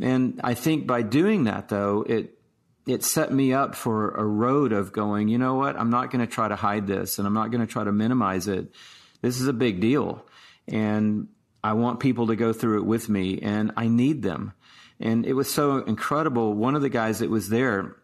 And 0.00 0.40
I 0.42 0.54
think 0.54 0.86
by 0.86 1.02
doing 1.02 1.44
that, 1.44 1.68
though, 1.68 2.06
it, 2.08 2.38
it 2.86 3.04
set 3.04 3.30
me 3.30 3.52
up 3.52 3.74
for 3.74 4.12
a 4.12 4.24
road 4.24 4.72
of 4.72 4.94
going, 4.94 5.28
you 5.28 5.36
know 5.36 5.56
what? 5.56 5.76
I'm 5.76 5.90
not 5.90 6.10
going 6.10 6.26
to 6.26 6.32
try 6.32 6.48
to 6.48 6.56
hide 6.56 6.86
this 6.86 7.18
and 7.18 7.26
I'm 7.26 7.34
not 7.34 7.50
going 7.50 7.60
to 7.60 7.70
try 7.70 7.84
to 7.84 7.92
minimize 7.92 8.48
it. 8.48 8.72
This 9.20 9.38
is 9.38 9.46
a 9.46 9.52
big 9.52 9.80
deal. 9.80 10.24
And 10.66 11.28
I 11.62 11.74
want 11.74 12.00
people 12.00 12.28
to 12.28 12.36
go 12.36 12.54
through 12.54 12.78
it 12.78 12.86
with 12.86 13.10
me 13.10 13.40
and 13.42 13.72
I 13.76 13.88
need 13.88 14.22
them. 14.22 14.54
And 15.02 15.26
it 15.26 15.32
was 15.32 15.52
so 15.52 15.78
incredible. 15.78 16.54
One 16.54 16.76
of 16.76 16.82
the 16.82 16.88
guys 16.88 17.18
that 17.18 17.28
was 17.28 17.48
there 17.48 17.96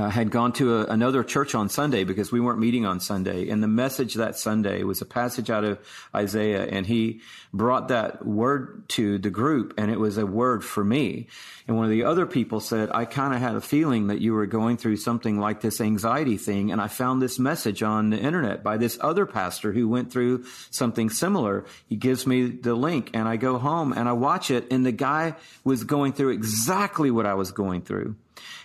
uh, 0.00 0.08
had 0.08 0.30
gone 0.30 0.52
to 0.54 0.78
a, 0.78 0.84
another 0.86 1.22
church 1.22 1.54
on 1.54 1.68
Sunday 1.68 2.04
because 2.04 2.32
we 2.32 2.40
weren't 2.40 2.58
meeting 2.58 2.86
on 2.86 3.00
Sunday. 3.00 3.50
And 3.50 3.62
the 3.62 3.68
message 3.68 4.14
that 4.14 4.36
Sunday 4.36 4.82
was 4.82 5.02
a 5.02 5.06
passage 5.06 5.50
out 5.50 5.64
of 5.64 5.78
Isaiah. 6.14 6.66
And 6.66 6.86
he 6.86 7.20
brought 7.52 7.88
that 7.88 8.24
word 8.24 8.88
to 8.90 9.18
the 9.18 9.30
group 9.30 9.74
and 9.76 9.90
it 9.90 10.00
was 10.00 10.16
a 10.16 10.24
word 10.24 10.64
for 10.64 10.82
me. 10.82 11.26
And 11.68 11.76
one 11.76 11.84
of 11.84 11.90
the 11.90 12.04
other 12.04 12.24
people 12.24 12.60
said, 12.60 12.90
I 12.92 13.04
kind 13.04 13.34
of 13.34 13.40
had 13.40 13.56
a 13.56 13.60
feeling 13.60 14.06
that 14.06 14.20
you 14.20 14.32
were 14.32 14.46
going 14.46 14.76
through 14.76 14.96
something 14.96 15.38
like 15.38 15.60
this 15.60 15.80
anxiety 15.80 16.36
thing. 16.36 16.72
And 16.72 16.80
I 16.80 16.88
found 16.88 17.20
this 17.20 17.38
message 17.38 17.82
on 17.82 18.10
the 18.10 18.18
internet 18.18 18.62
by 18.62 18.76
this 18.76 18.98
other 19.00 19.26
pastor 19.26 19.72
who 19.72 19.88
went 19.88 20.10
through 20.10 20.44
something 20.70 21.10
similar. 21.10 21.66
He 21.88 21.96
gives 21.96 22.26
me 22.26 22.46
the 22.46 22.74
link 22.74 23.10
and 23.12 23.28
I 23.28 23.36
go 23.36 23.58
home 23.58 23.92
and 23.92 24.08
I 24.08 24.12
watch 24.12 24.50
it. 24.50 24.72
And 24.72 24.86
the 24.86 24.92
guy 24.92 25.34
was 25.62 25.84
going 25.84 26.14
through 26.14 26.30
exactly 26.30 27.10
what 27.10 27.26
I 27.26 27.34
was 27.34 27.52
going 27.52 27.82
through. 27.82 28.16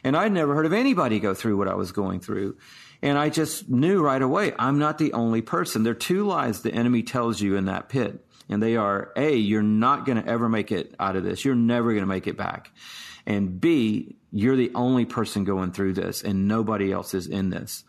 And 0.04 0.16
I'd 0.16 0.32
never 0.32 0.56
heard 0.56 0.66
of 0.66 0.74
anybody 0.74 1.20
go 1.20 1.34
through 1.34 1.58
what 1.58 1.68
I 1.68 1.76
was 1.76 1.92
going 1.92 2.20
through. 2.20 2.58
And 3.02 3.18
I 3.18 3.30
just 3.30 3.70
knew 3.70 4.02
right 4.02 4.22
away, 4.22 4.54
I'm 4.58 4.80
not 4.80 4.98
the 4.98 5.14
only 5.14 5.42
person. 5.42 5.84
There 5.84 5.92
are 5.92 5.96
two 5.96 6.26
lies 6.26 6.62
the 6.62 6.74
enemy 6.74 7.04
tells 7.04 7.42
you 7.42 7.56
in 7.56 7.66
that 7.66 7.90
pit. 7.90 8.26
And 8.50 8.62
they 8.62 8.76
are 8.76 9.12
A, 9.16 9.36
you're 9.36 9.64
not 9.64 10.06
going 10.06 10.22
to 10.22 10.30
ever 10.30 10.48
make 10.48 10.72
it 10.72 10.96
out 11.00 11.16
of 11.16 11.24
this. 11.24 11.44
You're 11.44 11.56
never 11.56 11.90
going 11.90 12.04
to 12.04 12.08
make 12.08 12.28
it 12.28 12.38
back. 12.38 12.72
And 13.26 13.60
B, 13.60 14.16
you're 14.32 14.56
the 14.56 14.72
only 14.76 15.06
person 15.06 15.44
going 15.44 15.72
through 15.72 15.94
this 15.94 16.24
and 16.24 16.48
nobody 16.48 16.92
else 16.92 17.14
is 17.14 17.28
in 17.28 17.50
this. 17.50 17.84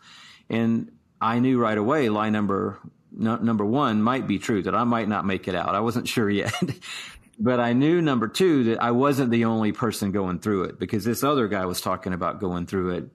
And 0.49 0.91
I 1.21 1.39
knew 1.39 1.59
right 1.59 1.77
away 1.77 2.09
lie 2.09 2.29
number 2.29 2.79
number 3.11 3.65
one 3.65 4.01
might 4.03 4.27
be 4.27 4.37
true 4.37 4.61
that 4.61 4.75
I 4.75 4.83
might 4.83 5.07
not 5.07 5.25
make 5.25 5.47
it 5.47 5.55
out. 5.55 5.73
I 5.75 5.79
wasn't 5.79 6.07
sure 6.07 6.29
yet. 6.29 6.53
but 7.39 7.59
I 7.59 7.73
knew 7.73 8.01
number 8.01 8.27
two 8.27 8.65
that 8.65 8.81
I 8.81 8.91
wasn't 8.91 9.31
the 9.31 9.45
only 9.45 9.71
person 9.71 10.11
going 10.11 10.39
through 10.39 10.63
it 10.63 10.79
because 10.79 11.03
this 11.03 11.23
other 11.23 11.47
guy 11.47 11.65
was 11.65 11.81
talking 11.81 12.13
about 12.13 12.39
going 12.39 12.65
through 12.65 12.91
it. 12.91 13.09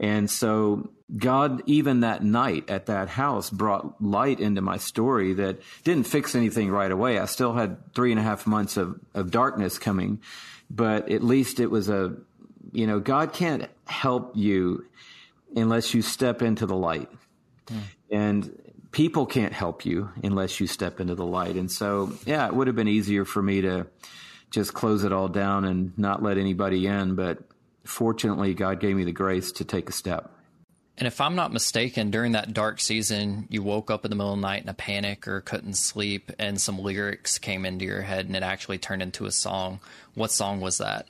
And 0.00 0.30
so 0.30 0.90
God, 1.16 1.62
even 1.66 2.00
that 2.00 2.22
night 2.22 2.70
at 2.70 2.86
that 2.86 3.08
house, 3.08 3.50
brought 3.50 4.02
light 4.02 4.40
into 4.40 4.60
my 4.60 4.76
story 4.76 5.34
that 5.34 5.60
didn't 5.84 6.04
fix 6.04 6.34
anything 6.34 6.70
right 6.70 6.90
away. 6.90 7.18
I 7.18 7.26
still 7.26 7.52
had 7.52 7.94
three 7.94 8.10
and 8.10 8.20
a 8.20 8.22
half 8.22 8.46
months 8.46 8.76
of, 8.76 8.98
of 9.14 9.30
darkness 9.30 9.78
coming, 9.78 10.20
but 10.70 11.10
at 11.10 11.22
least 11.22 11.60
it 11.60 11.66
was 11.66 11.88
a, 11.88 12.16
you 12.72 12.86
know, 12.86 13.00
God 13.00 13.32
can't 13.32 13.68
help 13.86 14.36
you 14.36 14.86
unless 15.54 15.94
you 15.94 16.02
step 16.02 16.42
into 16.42 16.66
the 16.66 16.76
light. 16.76 17.10
Mm. 17.66 17.80
And 18.10 18.69
people 18.92 19.26
can't 19.26 19.52
help 19.52 19.84
you 19.84 20.10
unless 20.22 20.60
you 20.60 20.66
step 20.66 21.00
into 21.00 21.14
the 21.14 21.26
light. 21.26 21.56
And 21.56 21.70
so, 21.70 22.12
yeah, 22.26 22.46
it 22.46 22.54
would 22.54 22.66
have 22.66 22.76
been 22.76 22.88
easier 22.88 23.24
for 23.24 23.42
me 23.42 23.60
to 23.62 23.86
just 24.50 24.74
close 24.74 25.04
it 25.04 25.12
all 25.12 25.28
down 25.28 25.64
and 25.64 25.96
not 25.98 26.22
let 26.22 26.38
anybody 26.38 26.86
in. 26.86 27.14
But 27.14 27.38
fortunately, 27.84 28.54
God 28.54 28.80
gave 28.80 28.96
me 28.96 29.04
the 29.04 29.12
grace 29.12 29.52
to 29.52 29.64
take 29.64 29.88
a 29.88 29.92
step. 29.92 30.30
And 30.98 31.06
if 31.06 31.20
I'm 31.20 31.34
not 31.34 31.50
mistaken, 31.50 32.10
during 32.10 32.32
that 32.32 32.52
dark 32.52 32.78
season, 32.78 33.46
you 33.48 33.62
woke 33.62 33.90
up 33.90 34.04
in 34.04 34.10
the 34.10 34.16
middle 34.16 34.34
of 34.34 34.38
the 34.38 34.46
night 34.46 34.62
in 34.62 34.68
a 34.68 34.74
panic 34.74 35.26
or 35.26 35.40
couldn't 35.40 35.78
sleep, 35.78 36.30
and 36.38 36.60
some 36.60 36.78
lyrics 36.78 37.38
came 37.38 37.64
into 37.64 37.86
your 37.86 38.02
head, 38.02 38.26
and 38.26 38.36
it 38.36 38.42
actually 38.42 38.76
turned 38.76 39.00
into 39.00 39.24
a 39.24 39.30
song. 39.30 39.80
What 40.12 40.30
song 40.30 40.60
was 40.60 40.76
that? 40.76 41.06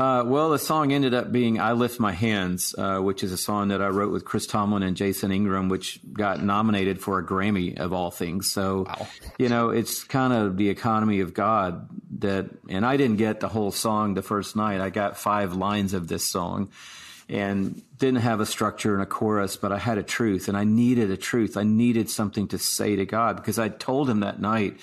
Uh, 0.00 0.24
well, 0.24 0.48
the 0.48 0.58
song 0.58 0.94
ended 0.94 1.12
up 1.12 1.30
being 1.30 1.60
"I 1.60 1.72
Lift 1.72 2.00
My 2.00 2.12
Hands," 2.12 2.74
uh, 2.78 3.00
which 3.00 3.22
is 3.22 3.32
a 3.32 3.36
song 3.36 3.68
that 3.68 3.82
I 3.82 3.88
wrote 3.88 4.10
with 4.10 4.24
Chris 4.24 4.46
Tomlin 4.46 4.82
and 4.82 4.96
Jason 4.96 5.30
Ingram, 5.30 5.68
which 5.68 6.00
got 6.10 6.42
nominated 6.42 7.02
for 7.02 7.18
a 7.18 7.22
Grammy 7.22 7.76
of 7.76 7.92
all 7.92 8.10
things. 8.10 8.50
So, 8.50 8.86
wow. 8.88 9.06
you 9.36 9.50
know, 9.50 9.68
it's 9.68 10.02
kind 10.02 10.32
of 10.32 10.56
the 10.56 10.70
economy 10.70 11.20
of 11.20 11.34
God 11.34 11.86
that. 12.20 12.48
And 12.70 12.86
I 12.86 12.96
didn't 12.96 13.18
get 13.18 13.40
the 13.40 13.48
whole 13.48 13.72
song 13.72 14.14
the 14.14 14.22
first 14.22 14.56
night. 14.56 14.80
I 14.80 14.88
got 14.88 15.18
five 15.18 15.54
lines 15.54 15.92
of 15.92 16.08
this 16.08 16.24
song, 16.24 16.70
and 17.28 17.82
didn't 17.98 18.22
have 18.22 18.40
a 18.40 18.46
structure 18.46 18.94
and 18.94 19.02
a 19.02 19.06
chorus, 19.06 19.58
but 19.58 19.70
I 19.70 19.76
had 19.76 19.98
a 19.98 20.02
truth, 20.02 20.48
and 20.48 20.56
I 20.56 20.64
needed 20.64 21.10
a 21.10 21.18
truth. 21.18 21.58
I 21.58 21.64
needed 21.64 22.08
something 22.08 22.48
to 22.48 22.58
say 22.58 22.96
to 22.96 23.04
God 23.04 23.36
because 23.36 23.58
I 23.58 23.68
told 23.68 24.08
Him 24.08 24.20
that 24.20 24.40
night. 24.40 24.78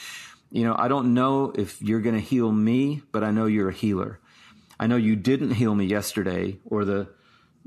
You 0.51 0.63
know, 0.63 0.75
I 0.77 0.87
don't 0.89 1.15
know 1.15 1.53
if 1.57 1.81
you're 1.81 2.01
going 2.01 2.13
to 2.13 2.21
heal 2.21 2.51
me, 2.51 3.01
but 3.11 3.23
I 3.23 3.31
know 3.31 3.47
you're 3.47 3.69
a 3.69 3.73
healer. 3.73 4.19
I 4.79 4.87
know 4.87 4.95
you 4.95 5.15
didn't 5.15 5.51
heal 5.51 5.73
me 5.73 5.85
yesterday 5.85 6.59
or 6.65 6.85
the 6.85 7.09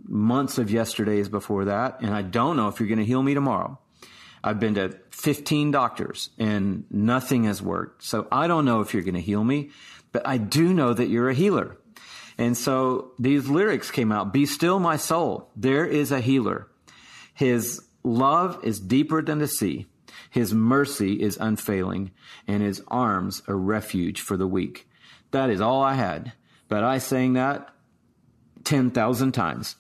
months 0.07 0.59
of 0.59 0.71
yesterdays 0.71 1.29
before 1.29 1.67
that, 1.67 2.01
and 2.01 2.15
I 2.15 2.23
don't 2.23 2.57
know 2.57 2.69
if 2.69 2.81
you're 2.81 2.89
going 2.89 2.99
to 2.99 3.05
heal 3.05 3.23
me 3.23 3.35
tomorrow. 3.35 3.79
I've 4.43 4.61
been 4.61 4.75
to 4.75 4.97
15 5.11 5.71
doctors 5.71 6.31
and 6.39 6.85
nothing 6.91 7.45
has 7.45 7.61
worked. 7.61 8.03
So 8.03 8.27
I 8.33 8.47
don't 8.47 8.65
know 8.65 8.81
if 8.81 8.95
you're 8.95 9.03
going 9.03 9.15
to 9.15 9.21
heal 9.21 9.45
me, 9.45 9.71
but 10.13 10.27
I 10.27 10.39
do 10.39 10.73
know 10.73 10.95
that 10.95 11.09
you're 11.09 11.29
a 11.29 11.35
healer. 11.35 11.77
And 12.39 12.57
so 12.57 13.13
these 13.19 13.49
lyrics 13.49 13.91
came 13.91 14.11
out 14.11 14.33
Be 14.33 14.47
still, 14.47 14.79
my 14.79 14.97
soul. 14.97 15.51
There 15.55 15.85
is 15.85 16.11
a 16.11 16.21
healer. 16.21 16.69
His 17.35 17.83
love 18.03 18.59
is 18.65 18.81
deeper 18.81 19.21
than 19.21 19.39
the 19.39 19.49
sea. 19.49 19.87
His 20.31 20.55
mercy 20.55 21.21
is 21.21 21.37
unfailing, 21.39 22.13
and 22.47 22.63
his 22.63 22.83
arms 22.89 23.43
a 23.49 23.55
refuge 23.55 24.21
for 24.21 24.37
the 24.37 24.47
weak. 24.47 24.89
That 25.33 25.51
is 25.51 25.61
all 25.61 25.83
I 25.83 25.95
had. 25.95 26.33
But 26.71 26.85
I 26.85 26.99
sang 26.99 27.35
that 27.35 27.69
10,000 28.65 29.33
times. 29.33 29.77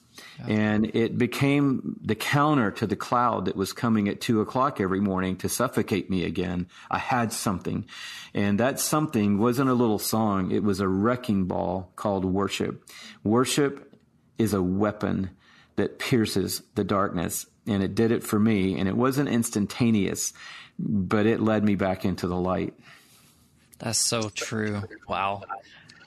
And 0.46 0.94
it 0.94 1.16
became 1.16 1.98
the 2.03 2.14
counter 2.14 2.70
to 2.72 2.87
the 2.87 2.96
cloud 2.96 3.46
that 3.46 3.57
was 3.57 3.72
coming 3.72 4.09
at 4.09 4.20
two 4.20 4.40
o'clock 4.42 4.81
every 4.81 5.00
morning 5.00 5.37
to 5.37 5.48
suffocate 5.48 6.11
me 6.11 6.24
again. 6.24 6.66
I 6.90 6.98
had 6.98 7.33
something. 7.33 7.87
And 8.35 8.61
that 8.61 8.81
something 8.81 9.38
wasn't 9.38 9.70
a 9.70 9.74
little 9.74 9.98
song. 9.98 10.50
It 10.50 10.62
was 10.62 10.81
a 10.81 10.88
wrecking 10.88 11.44
ball 11.44 11.92
called 11.96 12.24
worship. 12.24 12.87
Worship 13.24 13.94
is 14.37 14.53
a 14.53 14.62
weapon 14.62 15.31
that 15.76 15.98
pierces 15.98 16.62
the 16.74 16.85
darkness. 16.85 17.46
And 17.66 17.83
it 17.83 17.94
did 17.94 18.11
it 18.11 18.24
for 18.24 18.38
me. 18.38 18.79
And 18.79 18.88
it 18.88 18.96
wasn't 18.96 19.29
instantaneous, 19.29 20.33
but 20.79 21.24
it 21.24 21.40
led 21.40 21.64
me 21.64 21.76
back 21.76 22.05
into 22.05 22.26
the 22.26 22.37
light. 22.37 22.74
That's 23.79 23.98
so 23.98 24.29
true. 24.29 24.83
Wow. 25.09 25.42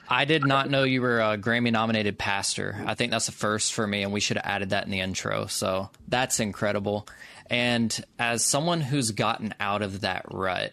I 0.08 0.24
did 0.24 0.44
not 0.44 0.70
know 0.70 0.84
you 0.84 1.00
were 1.00 1.20
a 1.20 1.38
Grammy 1.38 1.72
nominated 1.72 2.18
pastor. 2.18 2.82
I 2.86 2.94
think 2.94 3.10
that's 3.10 3.28
a 3.28 3.32
first 3.32 3.72
for 3.72 3.86
me, 3.86 4.02
and 4.02 4.12
we 4.12 4.20
should 4.20 4.36
have 4.36 4.46
added 4.46 4.70
that 4.70 4.84
in 4.84 4.90
the 4.90 5.00
intro. 5.00 5.46
So 5.46 5.90
that's 6.08 6.40
incredible. 6.40 7.08
And 7.48 8.04
as 8.18 8.44
someone 8.44 8.80
who's 8.80 9.10
gotten 9.10 9.54
out 9.60 9.82
of 9.82 10.02
that 10.02 10.26
rut, 10.30 10.72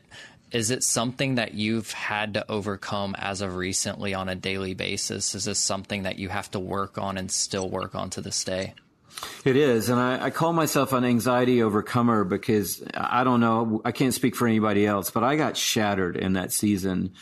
is 0.52 0.70
it 0.70 0.84
something 0.84 1.36
that 1.36 1.54
you've 1.54 1.92
had 1.92 2.34
to 2.34 2.52
overcome 2.52 3.16
as 3.18 3.42
of 3.42 3.56
recently 3.56 4.14
on 4.14 4.28
a 4.28 4.36
daily 4.36 4.74
basis? 4.74 5.34
Is 5.34 5.46
this 5.46 5.60
something 5.60 6.04
that 6.04 6.20
you 6.20 6.30
have 6.30 6.52
to 6.52 6.60
work 6.60 6.98
on 6.98 7.18
and 7.18 7.32
still 7.32 7.70
work 7.70 7.96
on 7.96 8.10
to 8.12 8.22
this 8.22 8.44
day? 8.44 8.74
It 9.46 9.56
is, 9.56 9.90
and 9.90 10.00
I, 10.00 10.26
I, 10.26 10.30
call 10.30 10.52
myself 10.54 10.94
an 10.94 11.04
anxiety 11.04 11.62
overcomer 11.62 12.24
because 12.24 12.82
I 12.94 13.24
don't 13.24 13.40
know, 13.40 13.82
I 13.86 13.92
can't 13.92 14.14
speak 14.14 14.36
for 14.36 14.48
anybody 14.48 14.86
else, 14.86 15.12
but 15.12 15.24
I 15.24 15.36
got 15.36 15.58
shattered 15.58 16.16
in 16.16 16.34
that 16.34 16.52
season 16.52 17.14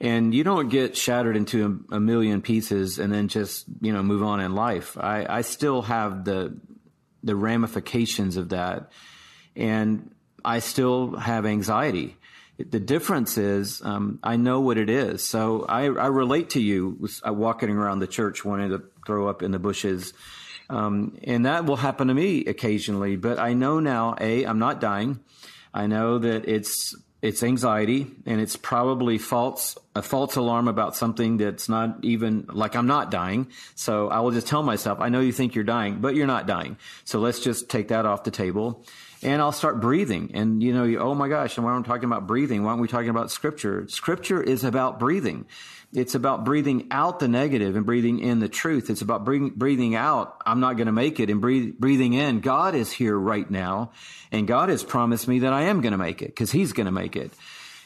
and 0.00 0.34
you 0.34 0.44
don't 0.44 0.68
get 0.70 0.96
shattered 0.96 1.36
into 1.36 1.84
a, 1.90 1.96
a, 1.96 2.00
million 2.00 2.40
pieces 2.40 2.98
and 2.98 3.12
then 3.12 3.28
just 3.28 3.66
you 3.80 3.92
know 3.92 4.02
move 4.02 4.22
on 4.22 4.40
in 4.40 4.54
life. 4.54 4.96
I, 4.98 5.26
I 5.28 5.40
still 5.42 5.82
have 5.82 6.24
the 6.24 6.56
the 7.22 7.36
ramifications 7.36 8.36
of 8.36 8.48
that, 8.50 8.90
and 9.54 10.10
I 10.44 10.60
still 10.60 11.16
have 11.16 11.44
anxiety. 11.44 12.16
The 12.58 12.80
difference 12.80 13.38
is 13.38 13.82
um, 13.84 14.18
I 14.22 14.36
know 14.36 14.60
what 14.60 14.78
it 14.78 14.90
is, 14.90 15.22
so 15.24 15.64
I, 15.68 15.84
I 15.84 16.06
relate 16.06 16.50
to 16.50 16.60
you 16.60 17.08
uh, 17.26 17.32
walking 17.32 17.70
around 17.70 18.00
the 18.00 18.06
church 18.06 18.44
wanting 18.44 18.70
to 18.70 18.82
throw 19.06 19.28
up 19.28 19.42
in 19.42 19.50
the 19.50 19.58
bushes. 19.58 20.12
Um, 20.68 21.18
and 21.24 21.46
that 21.46 21.64
will 21.64 21.76
happen 21.76 22.08
to 22.08 22.14
me 22.14 22.44
occasionally, 22.44 23.16
but 23.16 23.40
I 23.40 23.54
know 23.54 23.80
now, 23.80 24.14
A, 24.20 24.44
I'm 24.44 24.60
not 24.60 24.80
dying. 24.80 25.18
I 25.74 25.88
know 25.88 26.18
that 26.18 26.48
it's 26.48 26.94
it's 27.22 27.42
anxiety 27.42 28.06
and 28.26 28.40
it's 28.40 28.56
probably 28.56 29.18
false 29.18 29.76
a 29.94 30.02
false 30.02 30.36
alarm 30.36 30.68
about 30.68 30.96
something 30.96 31.36
that's 31.36 31.68
not 31.68 31.98
even 32.02 32.46
like 32.52 32.76
I'm 32.76 32.86
not 32.86 33.10
dying. 33.10 33.48
So 33.74 34.08
I 34.08 34.20
will 34.20 34.30
just 34.30 34.46
tell 34.46 34.62
myself, 34.62 35.00
I 35.00 35.08
know 35.08 35.20
you 35.20 35.32
think 35.32 35.54
you're 35.54 35.64
dying, 35.64 36.00
but 36.00 36.14
you're 36.14 36.26
not 36.26 36.46
dying. 36.46 36.78
So 37.04 37.18
let's 37.18 37.40
just 37.40 37.68
take 37.68 37.88
that 37.88 38.06
off 38.06 38.24
the 38.24 38.30
table. 38.30 38.84
And 39.22 39.42
I'll 39.42 39.52
start 39.52 39.80
breathing. 39.80 40.30
And 40.32 40.62
you 40.62 40.72
know, 40.72 40.84
you, 40.84 40.98
oh 40.98 41.14
my 41.14 41.28
gosh, 41.28 41.56
and 41.58 41.64
why 41.66 41.72
aren't 41.72 41.86
we 41.86 41.92
talking 41.92 42.06
about 42.06 42.26
breathing? 42.26 42.62
Why 42.62 42.70
aren't 42.70 42.80
we 42.80 42.88
talking 42.88 43.10
about 43.10 43.30
scripture? 43.30 43.86
Scripture 43.88 44.42
is 44.42 44.64
about 44.64 44.98
breathing. 44.98 45.46
It's 45.92 46.14
about 46.14 46.44
breathing 46.44 46.86
out 46.92 47.18
the 47.18 47.26
negative 47.26 47.74
and 47.74 47.84
breathing 47.84 48.20
in 48.20 48.38
the 48.38 48.48
truth. 48.48 48.90
It's 48.90 49.02
about 49.02 49.24
breathing, 49.24 49.50
breathing 49.50 49.96
out, 49.96 50.40
I'm 50.46 50.60
not 50.60 50.76
going 50.76 50.86
to 50.86 50.92
make 50.92 51.18
it, 51.18 51.30
and 51.30 51.40
breathe, 51.40 51.74
breathing 51.78 52.12
in, 52.12 52.40
God 52.40 52.76
is 52.76 52.92
here 52.92 53.18
right 53.18 53.50
now. 53.50 53.90
And 54.30 54.46
God 54.46 54.68
has 54.68 54.84
promised 54.84 55.26
me 55.26 55.40
that 55.40 55.52
I 55.52 55.62
am 55.62 55.80
going 55.80 55.92
to 55.92 55.98
make 55.98 56.22
it 56.22 56.28
because 56.28 56.52
He's 56.52 56.72
going 56.72 56.86
to 56.86 56.92
make 56.92 57.16
it. 57.16 57.32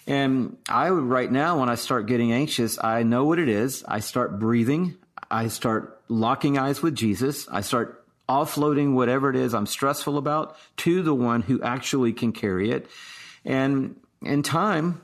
And 0.06 0.58
I, 0.68 0.90
right 0.90 1.32
now, 1.32 1.60
when 1.60 1.70
I 1.70 1.76
start 1.76 2.06
getting 2.06 2.30
anxious, 2.30 2.82
I 2.82 3.04
know 3.04 3.24
what 3.24 3.38
it 3.38 3.48
is. 3.48 3.82
I 3.88 4.00
start 4.00 4.38
breathing. 4.38 4.96
I 5.30 5.48
start 5.48 6.02
locking 6.08 6.58
eyes 6.58 6.82
with 6.82 6.94
Jesus. 6.94 7.48
I 7.48 7.62
start 7.62 8.04
offloading 8.28 8.94
whatever 8.94 9.30
it 9.30 9.36
is 9.36 9.54
I'm 9.54 9.66
stressful 9.66 10.18
about 10.18 10.56
to 10.78 11.02
the 11.02 11.14
one 11.14 11.42
who 11.42 11.62
actually 11.62 12.12
can 12.12 12.32
carry 12.32 12.70
it. 12.70 12.86
And 13.44 13.96
in 14.22 14.42
time, 14.42 15.00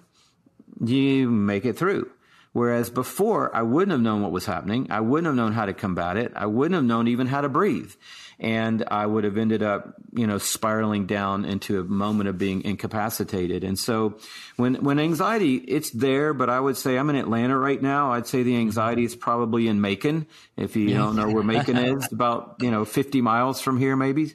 you 0.85 1.31
make 1.31 1.65
it 1.65 1.77
through. 1.77 2.11
Whereas 2.53 2.91
before, 2.91 3.55
I 3.55 3.63
wouldn't 3.63 3.93
have 3.93 4.01
known 4.01 4.23
what 4.23 4.33
was 4.33 4.45
happening. 4.45 4.89
I 4.91 5.01
wouldn't 5.01 5.27
have 5.27 5.37
known 5.37 5.53
how 5.53 5.67
to 5.67 5.73
combat 5.73 6.17
it. 6.17 6.33
I 6.35 6.47
wouldn't 6.47 6.75
have 6.75 6.85
known 6.85 7.07
even 7.07 7.29
how 7.29 7.43
to 7.43 7.49
breathe. 7.49 7.93
And 8.41 8.85
I 8.91 9.07
would 9.07 9.25
have 9.25 9.37
ended 9.37 9.63
up, 9.63 9.95
you 10.13 10.27
know, 10.27 10.39
spiraling 10.39 11.07
down 11.07 11.45
into 11.45 11.79
a 11.79 11.85
moment 11.85 12.29
of 12.29 12.39
being 12.39 12.65
incapacitated. 12.65 13.63
And 13.63 13.79
so 13.79 14.19
when, 14.57 14.77
when 14.77 14.99
anxiety, 14.99 15.57
it's 15.57 15.91
there, 15.91 16.35
but 16.35 16.51
I 16.51 16.59
would 16.59 16.77
say 16.77 16.97
I'm 16.97 17.11
in 17.11 17.17
Atlanta 17.17 17.57
right 17.57 17.81
now. 17.81 18.13
I'd 18.13 18.27
say 18.27 18.43
the 18.43 18.57
anxiety 18.57 19.05
is 19.05 19.15
probably 19.15 19.69
in 19.69 19.81
Macon. 19.81 20.27
If 20.57 20.75
you 20.75 20.93
don't 20.95 21.17
know 21.17 21.31
where 21.31 21.45
Macon 21.45 21.77
is, 21.77 22.11
about, 22.11 22.57
you 22.61 22.71
know, 22.71 22.85
50 22.85 23.21
miles 23.21 23.61
from 23.61 23.79
here, 23.79 23.95
maybe. 23.95 24.33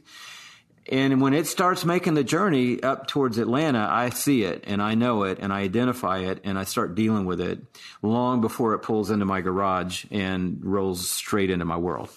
And 0.88 1.20
when 1.20 1.34
it 1.34 1.48
starts 1.48 1.84
making 1.84 2.14
the 2.14 2.24
journey 2.24 2.82
up 2.84 3.08
towards 3.08 3.38
Atlanta, 3.40 3.88
I 3.90 4.10
see 4.10 4.44
it 4.44 4.66
and 4.68 4.82
I 4.82 4.94
know 4.94 5.24
it 5.24 5.40
and 5.40 5.52
I 5.52 5.62
identify 5.62 6.20
it 6.20 6.42
and 6.44 6.60
I 6.60 6.64
start 6.64 6.94
dealing 6.94 7.26
with 7.26 7.42
it 7.42 7.60
long 8.04 8.42
before 8.42 8.74
it 8.76 8.80
pulls 8.80 9.10
into 9.10 9.26
my 9.26 9.42
garage 9.42 10.06
and 10.12 10.60
rolls 10.64 11.10
straight 11.10 11.50
into 11.50 11.66
my 11.66 11.78
world. 11.78 12.10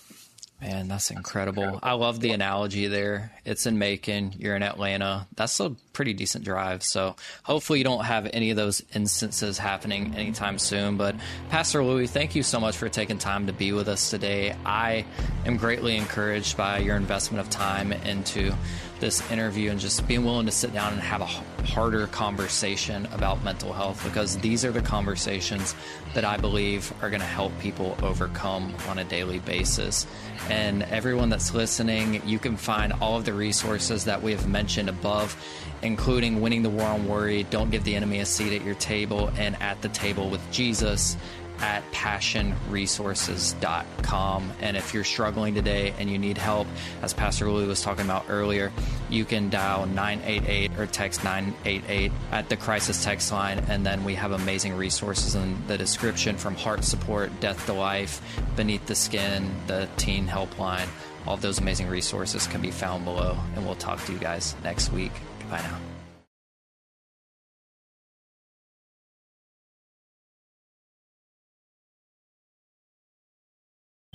Man, 0.60 0.88
that's 0.88 1.12
incredible. 1.12 1.78
I 1.84 1.92
love 1.92 2.18
the 2.18 2.32
analogy 2.32 2.88
there. 2.88 3.30
It's 3.44 3.66
in 3.66 3.78
Macon, 3.78 4.34
you're 4.38 4.56
in 4.56 4.64
Atlanta. 4.64 5.28
That's 5.36 5.60
a 5.60 5.70
pretty 5.92 6.14
decent 6.14 6.44
drive. 6.44 6.82
So 6.82 7.14
hopefully 7.44 7.78
you 7.78 7.84
don't 7.84 8.04
have 8.04 8.28
any 8.32 8.50
of 8.50 8.56
those 8.56 8.82
instances 8.92 9.56
happening 9.56 10.16
anytime 10.16 10.58
soon. 10.58 10.96
But 10.96 11.14
Pastor 11.48 11.84
Louie, 11.84 12.08
thank 12.08 12.34
you 12.34 12.42
so 12.42 12.58
much 12.58 12.76
for 12.76 12.88
taking 12.88 13.18
time 13.18 13.46
to 13.46 13.52
be 13.52 13.70
with 13.70 13.88
us 13.88 14.10
today. 14.10 14.56
I 14.66 15.04
am 15.46 15.58
greatly 15.58 15.96
encouraged 15.96 16.56
by 16.56 16.78
your 16.78 16.96
investment 16.96 17.40
of 17.40 17.50
time 17.50 17.92
into 17.92 18.52
this 19.00 19.28
interview 19.30 19.70
and 19.70 19.78
just 19.78 20.06
being 20.08 20.24
willing 20.24 20.46
to 20.46 20.52
sit 20.52 20.72
down 20.72 20.92
and 20.92 21.02
have 21.02 21.20
a 21.20 21.26
harder 21.66 22.06
conversation 22.08 23.06
about 23.12 23.42
mental 23.44 23.72
health 23.72 24.02
because 24.04 24.36
these 24.38 24.64
are 24.64 24.72
the 24.72 24.80
conversations 24.80 25.74
that 26.14 26.24
I 26.24 26.36
believe 26.36 26.92
are 27.02 27.10
going 27.10 27.20
to 27.20 27.26
help 27.26 27.56
people 27.60 27.96
overcome 28.02 28.74
on 28.88 28.98
a 28.98 29.04
daily 29.04 29.38
basis. 29.40 30.06
And 30.48 30.82
everyone 30.84 31.28
that's 31.28 31.54
listening, 31.54 32.22
you 32.26 32.38
can 32.38 32.56
find 32.56 32.92
all 32.94 33.16
of 33.16 33.24
the 33.24 33.34
resources 33.34 34.04
that 34.04 34.22
we 34.22 34.32
have 34.32 34.48
mentioned 34.48 34.88
above, 34.88 35.36
including 35.82 36.40
Winning 36.40 36.62
the 36.62 36.70
War 36.70 36.86
on 36.86 37.06
Worry, 37.06 37.44
Don't 37.44 37.70
Give 37.70 37.84
the 37.84 37.94
Enemy 37.94 38.20
a 38.20 38.26
Seat 38.26 38.58
at 38.58 38.64
Your 38.64 38.74
Table, 38.76 39.30
and 39.36 39.60
At 39.60 39.82
the 39.82 39.88
Table 39.90 40.30
with 40.30 40.40
Jesus 40.50 41.16
at 41.60 41.82
passionresources.com. 41.92 44.52
And 44.60 44.76
if 44.76 44.92
you're 44.94 45.04
struggling 45.04 45.54
today 45.54 45.94
and 45.98 46.10
you 46.10 46.18
need 46.18 46.38
help, 46.38 46.66
as 47.02 47.12
Pastor 47.14 47.50
Louie 47.50 47.66
was 47.66 47.82
talking 47.82 48.04
about 48.04 48.26
earlier, 48.28 48.70
you 49.10 49.24
can 49.24 49.50
dial 49.50 49.86
988 49.86 50.78
or 50.78 50.86
text 50.86 51.24
988 51.24 52.12
at 52.32 52.48
the 52.48 52.56
crisis 52.56 53.04
text 53.04 53.32
line. 53.32 53.58
And 53.68 53.84
then 53.84 54.04
we 54.04 54.14
have 54.14 54.32
amazing 54.32 54.74
resources 54.74 55.34
in 55.34 55.56
the 55.66 55.78
description 55.78 56.36
from 56.36 56.54
heart 56.54 56.84
support, 56.84 57.40
death 57.40 57.66
to 57.66 57.72
life, 57.72 58.20
beneath 58.56 58.86
the 58.86 58.94
skin, 58.94 59.50
the 59.66 59.88
teen 59.96 60.26
helpline. 60.26 60.88
All 61.26 61.34
of 61.34 61.42
those 61.42 61.58
amazing 61.58 61.88
resources 61.88 62.46
can 62.46 62.60
be 62.60 62.70
found 62.70 63.04
below. 63.04 63.36
And 63.54 63.66
we'll 63.66 63.74
talk 63.74 64.04
to 64.06 64.12
you 64.12 64.18
guys 64.18 64.54
next 64.62 64.92
week. 64.92 65.12
Goodbye 65.40 65.62
now. 65.62 65.97